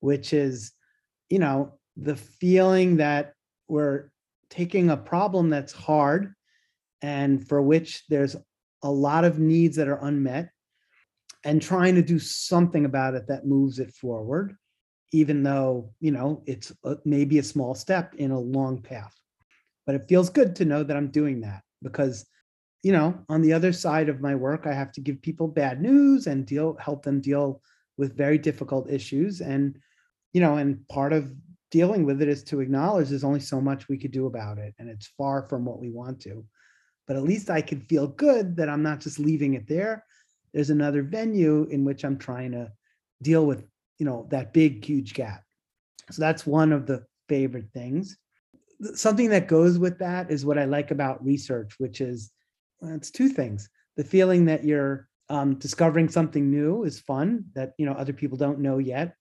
which 0.00 0.32
is, 0.32 0.72
you 1.28 1.38
know, 1.38 1.78
the 1.96 2.16
feeling 2.16 2.96
that 2.96 3.34
we're 3.68 4.10
taking 4.48 4.90
a 4.90 4.96
problem 4.96 5.50
that's 5.50 5.72
hard 5.72 6.34
and 7.02 7.46
for 7.46 7.62
which 7.62 8.04
there's 8.08 8.36
a 8.82 8.90
lot 8.90 9.24
of 9.24 9.38
needs 9.38 9.76
that 9.76 9.88
are 9.88 10.04
unmet 10.04 10.50
and 11.44 11.62
trying 11.62 11.94
to 11.94 12.02
do 12.02 12.18
something 12.18 12.84
about 12.84 13.14
it 13.14 13.28
that 13.28 13.46
moves 13.46 13.78
it 13.78 13.92
forward 13.94 14.56
even 15.12 15.42
though 15.42 15.90
you 16.00 16.10
know 16.10 16.42
it's 16.46 16.72
maybe 17.04 17.38
a 17.38 17.42
small 17.42 17.74
step 17.74 18.14
in 18.14 18.30
a 18.30 18.38
long 18.38 18.80
path. 18.80 19.14
But 19.86 19.94
it 19.94 20.08
feels 20.08 20.30
good 20.30 20.54
to 20.56 20.64
know 20.64 20.82
that 20.84 20.96
i'm 20.96 21.10
doing 21.10 21.40
that 21.40 21.62
because 21.82 22.26
you 22.82 22.92
know 22.92 23.18
on 23.28 23.42
the 23.42 23.52
other 23.52 23.72
side 23.72 24.08
of 24.08 24.20
my 24.20 24.34
work 24.34 24.66
i 24.66 24.72
have 24.72 24.90
to 24.90 25.00
give 25.00 25.20
people 25.20 25.46
bad 25.46 25.82
news 25.82 26.26
and 26.26 26.46
deal 26.46 26.76
help 26.80 27.02
them 27.02 27.20
deal 27.20 27.60
with 28.00 28.16
very 28.16 28.38
difficult 28.38 28.90
issues. 28.90 29.40
And 29.40 29.78
you 30.32 30.40
know 30.40 30.56
and 30.56 30.88
part 30.88 31.12
of 31.12 31.32
dealing 31.70 32.04
with 32.04 32.20
it 32.20 32.28
is 32.28 32.42
to 32.42 32.60
acknowledge 32.60 33.08
there's 33.08 33.22
only 33.22 33.40
so 33.40 33.60
much 33.60 33.88
we 33.88 33.98
could 33.98 34.10
do 34.10 34.26
about 34.26 34.58
it 34.58 34.74
and 34.80 34.88
it's 34.88 35.12
far 35.16 35.42
from 35.48 35.64
what 35.64 35.78
we 35.78 35.90
want 35.90 36.18
to. 36.22 36.44
But 37.06 37.16
at 37.16 37.22
least 37.22 37.50
i 37.50 37.60
can 37.60 37.80
feel 37.80 38.08
good 38.08 38.56
that 38.56 38.68
i'm 38.68 38.82
not 38.82 39.00
just 39.00 39.20
leaving 39.20 39.54
it 39.54 39.68
there. 39.68 40.04
There's 40.52 40.70
another 40.70 41.02
venue 41.02 41.68
in 41.70 41.84
which 41.84 42.04
i'm 42.04 42.18
trying 42.18 42.52
to 42.52 42.72
deal 43.22 43.46
with 43.46 43.64
you 43.98 44.06
know 44.06 44.26
that 44.30 44.52
big 44.52 44.84
huge 44.84 45.14
gap. 45.14 45.44
So 46.10 46.20
that's 46.20 46.46
one 46.46 46.72
of 46.72 46.86
the 46.86 47.04
favorite 47.28 47.70
things. 47.72 48.16
Something 48.94 49.28
that 49.28 49.46
goes 49.46 49.78
with 49.78 49.98
that 49.98 50.30
is 50.30 50.46
what 50.46 50.58
i 50.58 50.64
like 50.64 50.90
about 50.90 51.24
research 51.24 51.74
which 51.78 52.00
is 52.00 52.30
it's 52.82 53.10
two 53.10 53.28
things. 53.28 53.68
The 53.96 54.04
feeling 54.04 54.46
that 54.46 54.64
you're 54.64 55.08
um, 55.28 55.56
discovering 55.56 56.08
something 56.08 56.50
new 56.50 56.84
is 56.84 56.98
fun 56.98 57.44
that 57.54 57.74
you 57.78 57.86
know 57.86 57.92
other 57.92 58.12
people 58.12 58.38
don't 58.38 58.60
know 58.60 58.78
yet. 58.78 59.14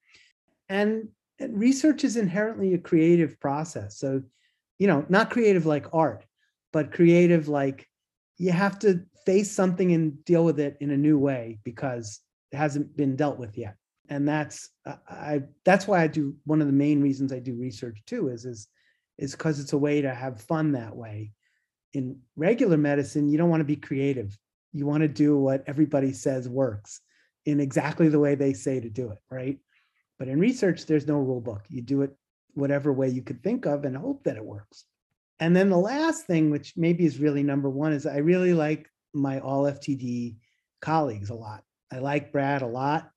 And, 0.67 1.09
research 1.51 2.03
is 2.03 2.17
inherently 2.17 2.73
a 2.73 2.77
creative 2.77 3.39
process. 3.39 3.97
So 3.97 4.21
you 4.77 4.87
know 4.87 5.05
not 5.09 5.29
creative 5.29 5.65
like 5.65 5.93
art 5.93 6.25
but 6.71 6.91
creative 6.91 7.47
like 7.47 7.87
you 8.37 8.51
have 8.51 8.79
to 8.79 9.01
face 9.25 9.51
something 9.51 9.91
and 9.91 10.23
deal 10.25 10.43
with 10.45 10.59
it 10.59 10.77
in 10.79 10.91
a 10.91 10.97
new 10.97 11.19
way 11.19 11.59
because 11.63 12.21
it 12.51 12.57
hasn't 12.57 12.95
been 12.95 13.15
dealt 13.15 13.37
with 13.37 13.57
yet. 13.57 13.75
And 14.07 14.27
that's 14.27 14.69
i 15.07 15.43
that's 15.65 15.87
why 15.87 16.01
i 16.01 16.07
do 16.07 16.35
one 16.45 16.61
of 16.61 16.67
the 16.67 16.73
main 16.73 16.99
reasons 16.99 17.31
i 17.31 17.37
do 17.37 17.53
research 17.53 18.01
too 18.07 18.29
is 18.29 18.43
is 18.43 18.67
is 19.19 19.33
because 19.33 19.59
it's 19.59 19.73
a 19.73 19.77
way 19.77 20.01
to 20.01 20.11
have 20.11 20.41
fun 20.41 20.71
that 20.71 20.95
way 20.95 21.31
in 21.93 22.19
regular 22.35 22.77
medicine 22.77 23.29
you 23.29 23.37
don't 23.37 23.49
want 23.49 23.61
to 23.61 23.65
be 23.65 23.75
creative. 23.75 24.37
You 24.73 24.85
want 24.85 25.01
to 25.01 25.07
do 25.07 25.37
what 25.37 25.63
everybody 25.67 26.13
says 26.13 26.47
works 26.47 27.01
in 27.45 27.59
exactly 27.59 28.09
the 28.09 28.19
way 28.19 28.35
they 28.35 28.53
say 28.53 28.79
to 28.79 28.89
do 28.89 29.11
it 29.11 29.19
right? 29.29 29.57
But 30.17 30.27
in 30.27 30.39
research 30.39 30.85
there's 30.85 31.07
no 31.07 31.19
rule 31.19 31.41
book. 31.41 31.63
You 31.69 31.81
do 31.81 32.01
it 32.01 32.15
whatever 32.53 32.91
way 32.91 33.09
you 33.09 33.21
could 33.21 33.43
think 33.43 33.65
of 33.65 33.85
and 33.85 33.95
hope 33.95 34.23
that 34.23 34.37
it 34.37 34.43
works. 34.43 34.85
And 35.39 35.55
then 35.55 35.69
the 35.69 35.77
last 35.77 36.25
thing 36.25 36.49
which 36.49 36.73
maybe 36.75 37.05
is 37.05 37.19
really 37.19 37.43
number 37.43 37.69
one 37.69 37.93
is 37.93 38.05
i 38.05 38.17
really 38.17 38.53
like 38.53 38.89
my 39.13 39.39
all 39.39 39.63
ftd 39.63 40.35
colleagues 40.81 41.29
a 41.29 41.35
lot. 41.35 41.63
I 41.91 41.99
like 41.99 42.31
brad 42.31 42.61
a 42.61 42.67
lot. 42.67 43.09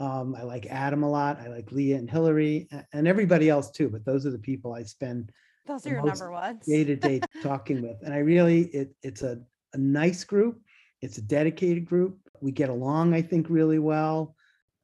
Um, 0.00 0.36
I 0.36 0.42
like 0.42 0.66
Adam 0.66 1.02
a 1.02 1.10
lot. 1.10 1.40
I 1.40 1.48
like 1.48 1.72
Leah 1.72 1.96
and 1.96 2.10
Hillary 2.10 2.68
and 2.92 3.08
everybody 3.08 3.48
else 3.48 3.70
too. 3.70 3.88
But 3.88 4.04
those 4.04 4.26
are 4.26 4.30
the 4.30 4.38
people 4.38 4.72
I 4.72 4.84
spend 4.84 5.32
those 5.68 5.86
are 5.86 5.90
your 5.90 6.02
number 6.02 6.32
ones 6.32 6.66
day 6.66 6.82
to 6.82 6.96
day 6.96 7.20
talking 7.42 7.82
with. 7.82 7.98
And 8.02 8.12
I 8.12 8.18
really, 8.18 8.62
it, 8.68 8.94
it's 9.02 9.22
a, 9.22 9.38
a 9.74 9.78
nice 9.78 10.24
group. 10.24 10.60
It's 11.02 11.18
a 11.18 11.22
dedicated 11.22 11.84
group. 11.84 12.18
We 12.40 12.50
get 12.50 12.70
along, 12.70 13.14
I 13.14 13.22
think, 13.22 13.46
really 13.48 13.78
well. 13.78 14.34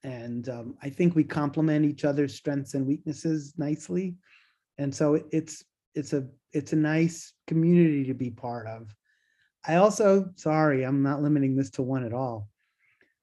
And 0.04 0.48
um, 0.48 0.76
I 0.82 0.90
think 0.90 1.16
we 1.16 1.24
complement 1.24 1.86
each 1.86 2.04
other's 2.04 2.34
strengths 2.34 2.74
and 2.74 2.86
weaknesses 2.86 3.54
nicely. 3.56 4.16
And 4.78 4.94
so 4.94 5.24
it's 5.32 5.64
it's 5.94 6.12
a 6.12 6.26
it's 6.52 6.72
a 6.72 6.76
nice 6.76 7.32
community 7.46 8.04
to 8.04 8.14
be 8.14 8.30
part 8.30 8.66
of. 8.66 8.94
I 9.66 9.76
also, 9.76 10.30
sorry, 10.36 10.84
I'm 10.84 11.02
not 11.02 11.22
limiting 11.22 11.56
this 11.56 11.70
to 11.70 11.82
one 11.82 12.04
at 12.04 12.12
all, 12.12 12.48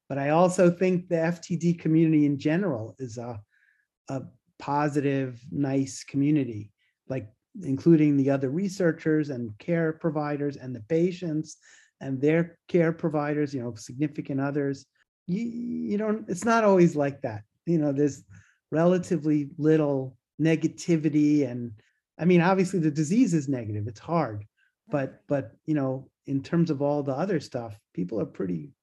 but 0.10 0.18
I 0.18 0.30
also 0.30 0.72
think 0.72 1.08
the 1.08 1.16
FTD 1.16 1.80
community 1.80 2.26
in 2.26 2.40
general 2.40 2.96
is 2.98 3.18
a 3.18 3.40
a 4.10 4.24
positive, 4.58 5.40
nice 5.52 6.04
community. 6.04 6.72
Like 7.08 7.30
including 7.64 8.18
the 8.18 8.30
other 8.30 8.50
researchers 8.50 9.30
and 9.30 9.58
care 9.58 9.94
providers 9.94 10.58
and 10.58 10.76
the 10.76 10.82
patients 10.82 11.58
and 12.00 12.22
their 12.22 12.58
care 12.68 12.92
providers, 12.92 13.54
you 13.54 13.62
know, 13.62 13.74
significant 13.76 14.40
others. 14.40 14.86
You, 15.28 15.44
you 15.44 15.98
don't, 15.98 16.28
it's 16.30 16.46
not 16.46 16.64
always 16.64 16.96
like 16.96 17.22
that. 17.22 17.44
You 17.66 17.78
know, 17.78 17.92
there's 17.92 18.24
relatively 18.72 19.50
little 19.58 20.18
negativity. 20.42 21.50
And 21.50 21.74
I 22.20 22.26
mean, 22.26 22.42
obviously 22.42 22.80
the 22.80 22.92
disease 22.92 23.34
is 23.34 23.48
negative, 23.48 23.88
it's 23.88 24.00
hard. 24.00 24.46
But, 24.90 25.22
but, 25.28 25.52
you 25.66 25.74
know, 25.74 26.10
in 26.26 26.44
terms 26.44 26.70
of 26.70 26.82
all 26.82 27.04
the 27.04 27.14
other 27.14 27.40
stuff, 27.40 27.78
people 27.94 28.20
are 28.20 28.26
pretty, 28.26 28.74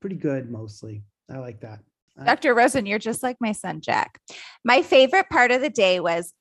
pretty 0.00 0.16
good 0.16 0.50
mostly. 0.50 1.04
I 1.30 1.38
like 1.38 1.60
that. 1.60 1.80
Uh, 2.18 2.24
Dr. 2.24 2.54
Rosen, 2.54 2.86
you're 2.86 2.98
just 2.98 3.22
like 3.22 3.36
my 3.40 3.52
son, 3.52 3.80
Jack. 3.80 4.20
My 4.64 4.82
favorite 4.82 5.28
part 5.30 5.50
of 5.52 5.60
the 5.60 5.70
day 5.70 6.00
was 6.00 6.32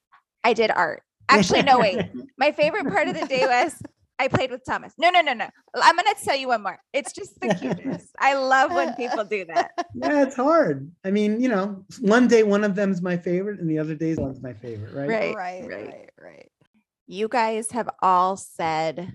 I 0.44 0.54
did 0.54 0.72
art. 0.72 1.04
Actually, 1.30 1.64
no, 1.64 1.80
wait. 1.80 2.00
My 2.38 2.52
favorite 2.52 2.88
part 2.88 3.08
of 3.08 3.20
the 3.20 3.26
day 3.26 3.46
was 3.46 3.82
I 4.20 4.28
played 4.28 4.50
with 4.50 4.66
Thomas. 4.66 4.94
No, 4.98 5.10
no, 5.10 5.22
no, 5.22 5.34
no. 5.34 5.48
I'm 5.76 5.96
going 5.96 6.14
to 6.14 6.24
tell 6.24 6.36
you 6.36 6.48
one 6.48 6.64
more. 6.64 6.80
It's 6.92 7.14
just 7.14 7.40
the 7.40 7.54
cutest. 7.54 8.08
I 8.20 8.34
love 8.34 8.72
when 8.72 8.94
people 8.96 9.24
do 9.24 9.46
that. 9.46 9.72
Yeah, 9.94 10.24
it's 10.24 10.36
hard. 10.36 10.92
I 11.04 11.12
mean, 11.12 11.40
you 11.40 11.50
know, 11.50 11.84
one 12.02 12.28
day 12.28 12.44
one 12.44 12.64
of 12.64 12.76
them 12.76 12.92
is 12.92 13.02
my 13.02 13.18
favorite 13.18 13.60
and 13.60 13.70
the 13.70 13.80
other 13.80 13.96
days 13.96 14.18
one's 14.18 14.42
my 14.42 14.54
favorite, 14.54 14.94
right? 14.94 15.08
Right, 15.10 15.36
right, 15.36 15.68
right, 15.68 16.10
right. 16.22 16.52
You 17.08 17.28
guys 17.28 17.72
have 17.72 17.90
all 18.02 18.38
said, 18.38 19.12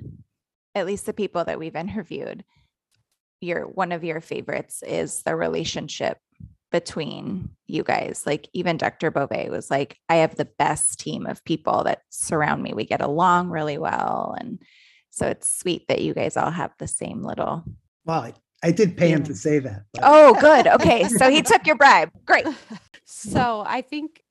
at 0.74 0.86
least 0.86 1.06
the 1.06 1.12
people 1.12 1.44
that 1.44 1.58
we've 1.58 1.76
interviewed, 1.76 2.44
your 3.40 3.66
one 3.66 3.92
of 3.92 4.02
your 4.02 4.20
favorites 4.20 4.82
is 4.82 5.22
the 5.22 5.36
relationship 5.36 6.18
between 6.72 7.50
you 7.66 7.84
guys. 7.84 8.24
Like 8.26 8.48
even 8.52 8.76
Dr. 8.78 9.12
Boeve 9.12 9.48
was 9.50 9.70
like, 9.70 9.98
I 10.08 10.16
have 10.16 10.34
the 10.34 10.46
best 10.46 10.98
team 10.98 11.26
of 11.26 11.44
people 11.44 11.84
that 11.84 12.02
surround 12.10 12.62
me. 12.62 12.72
We 12.74 12.84
get 12.84 13.00
along 13.00 13.50
really 13.50 13.78
well. 13.78 14.34
And 14.40 14.60
so 15.10 15.26
it's 15.28 15.48
sweet 15.58 15.86
that 15.88 16.00
you 16.02 16.14
guys 16.14 16.36
all 16.36 16.50
have 16.50 16.72
the 16.78 16.88
same 16.88 17.22
little. 17.22 17.62
Well, 18.04 18.22
I, 18.22 18.32
I 18.64 18.72
did 18.72 18.96
pay 18.96 19.10
him 19.10 19.22
to 19.24 19.34
say 19.34 19.58
that. 19.60 19.82
but- 19.92 20.02
Oh, 20.04 20.34
good. 20.40 20.66
Okay. 20.66 21.04
So 21.08 21.30
he 21.30 21.42
took 21.42 21.66
your 21.66 21.76
bribe. 21.76 22.10
Great. 22.26 22.46
So 23.04 23.62
I 23.66 23.82
think 23.82 24.22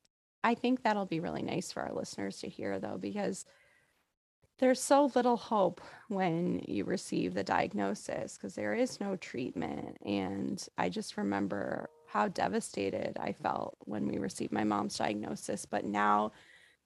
I 0.43 0.55
think 0.55 0.81
that'll 0.81 1.05
be 1.05 1.19
really 1.19 1.43
nice 1.43 1.71
for 1.71 1.83
our 1.83 1.93
listeners 1.93 2.39
to 2.39 2.49
hear 2.49 2.79
though, 2.79 2.97
because 2.97 3.45
there's 4.57 4.81
so 4.81 5.11
little 5.13 5.37
hope 5.37 5.81
when 6.07 6.63
you 6.67 6.85
receive 6.85 7.33
the 7.35 7.43
diagnosis 7.43 8.37
because 8.37 8.55
there 8.55 8.73
is 8.73 8.99
no 8.99 9.15
treatment. 9.17 9.97
And 10.05 10.65
I 10.77 10.89
just 10.89 11.17
remember 11.17 11.89
how 12.11 12.27
devastated 12.27 13.17
I 13.19 13.31
felt 13.31 13.77
when 13.85 14.05
we 14.05 14.17
received 14.17 14.51
my 14.51 14.63
mom's 14.63 14.97
diagnosis. 14.97 15.65
But 15.65 15.85
now 15.85 16.31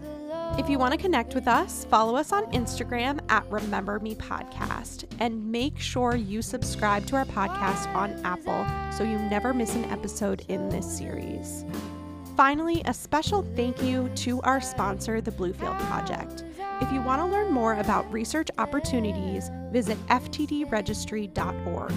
If 0.57 0.69
you 0.69 0.79
want 0.79 0.93
to 0.93 0.97
connect 0.97 1.35
with 1.35 1.49
us, 1.49 1.85
follow 1.85 2.15
us 2.15 2.31
on 2.31 2.45
Instagram 2.53 3.19
at 3.29 3.45
Remember 3.51 3.99
Me 3.99 4.15
Podcast 4.15 5.03
and 5.19 5.51
make 5.51 5.77
sure 5.77 6.15
you 6.15 6.41
subscribe 6.41 7.05
to 7.07 7.17
our 7.17 7.25
podcast 7.25 7.93
on 7.93 8.11
Apple 8.23 8.65
so 8.95 9.03
you 9.03 9.17
never 9.29 9.53
miss 9.53 9.75
an 9.75 9.83
episode 9.85 10.45
in 10.47 10.69
this 10.69 10.97
series. 10.97 11.65
Finally, 12.37 12.81
a 12.85 12.93
special 12.93 13.45
thank 13.55 13.83
you 13.83 14.09
to 14.15 14.39
our 14.41 14.61
sponsor, 14.61 15.19
the 15.19 15.31
Bluefield 15.31 15.77
Project. 15.87 16.45
If 16.81 16.89
you 16.91 17.01
want 17.01 17.21
to 17.21 17.25
learn 17.25 17.51
more 17.51 17.73
about 17.75 18.09
research 18.11 18.49
opportunities, 18.57 19.49
visit 19.71 19.97
ftdregistry.org. 20.07 21.93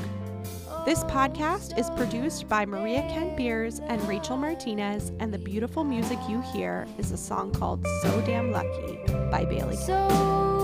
This 0.84 1.04
podcast 1.04 1.78
is 1.78 1.90
produced 1.90 2.48
by 2.48 2.64
Maria 2.64 3.02
Kent 3.02 3.36
Beers 3.36 3.80
and 3.80 4.00
Rachel 4.08 4.36
Martinez, 4.36 5.12
and 5.20 5.32
the 5.32 5.38
beautiful 5.38 5.84
music 5.84 6.18
you 6.28 6.40
hear 6.40 6.86
is 6.96 7.12
a 7.12 7.16
song 7.16 7.52
called 7.52 7.86
So 8.02 8.20
Damn 8.22 8.52
Lucky 8.52 8.98
by 9.30 9.44
Bailey. 9.44 9.76
So 9.76 10.57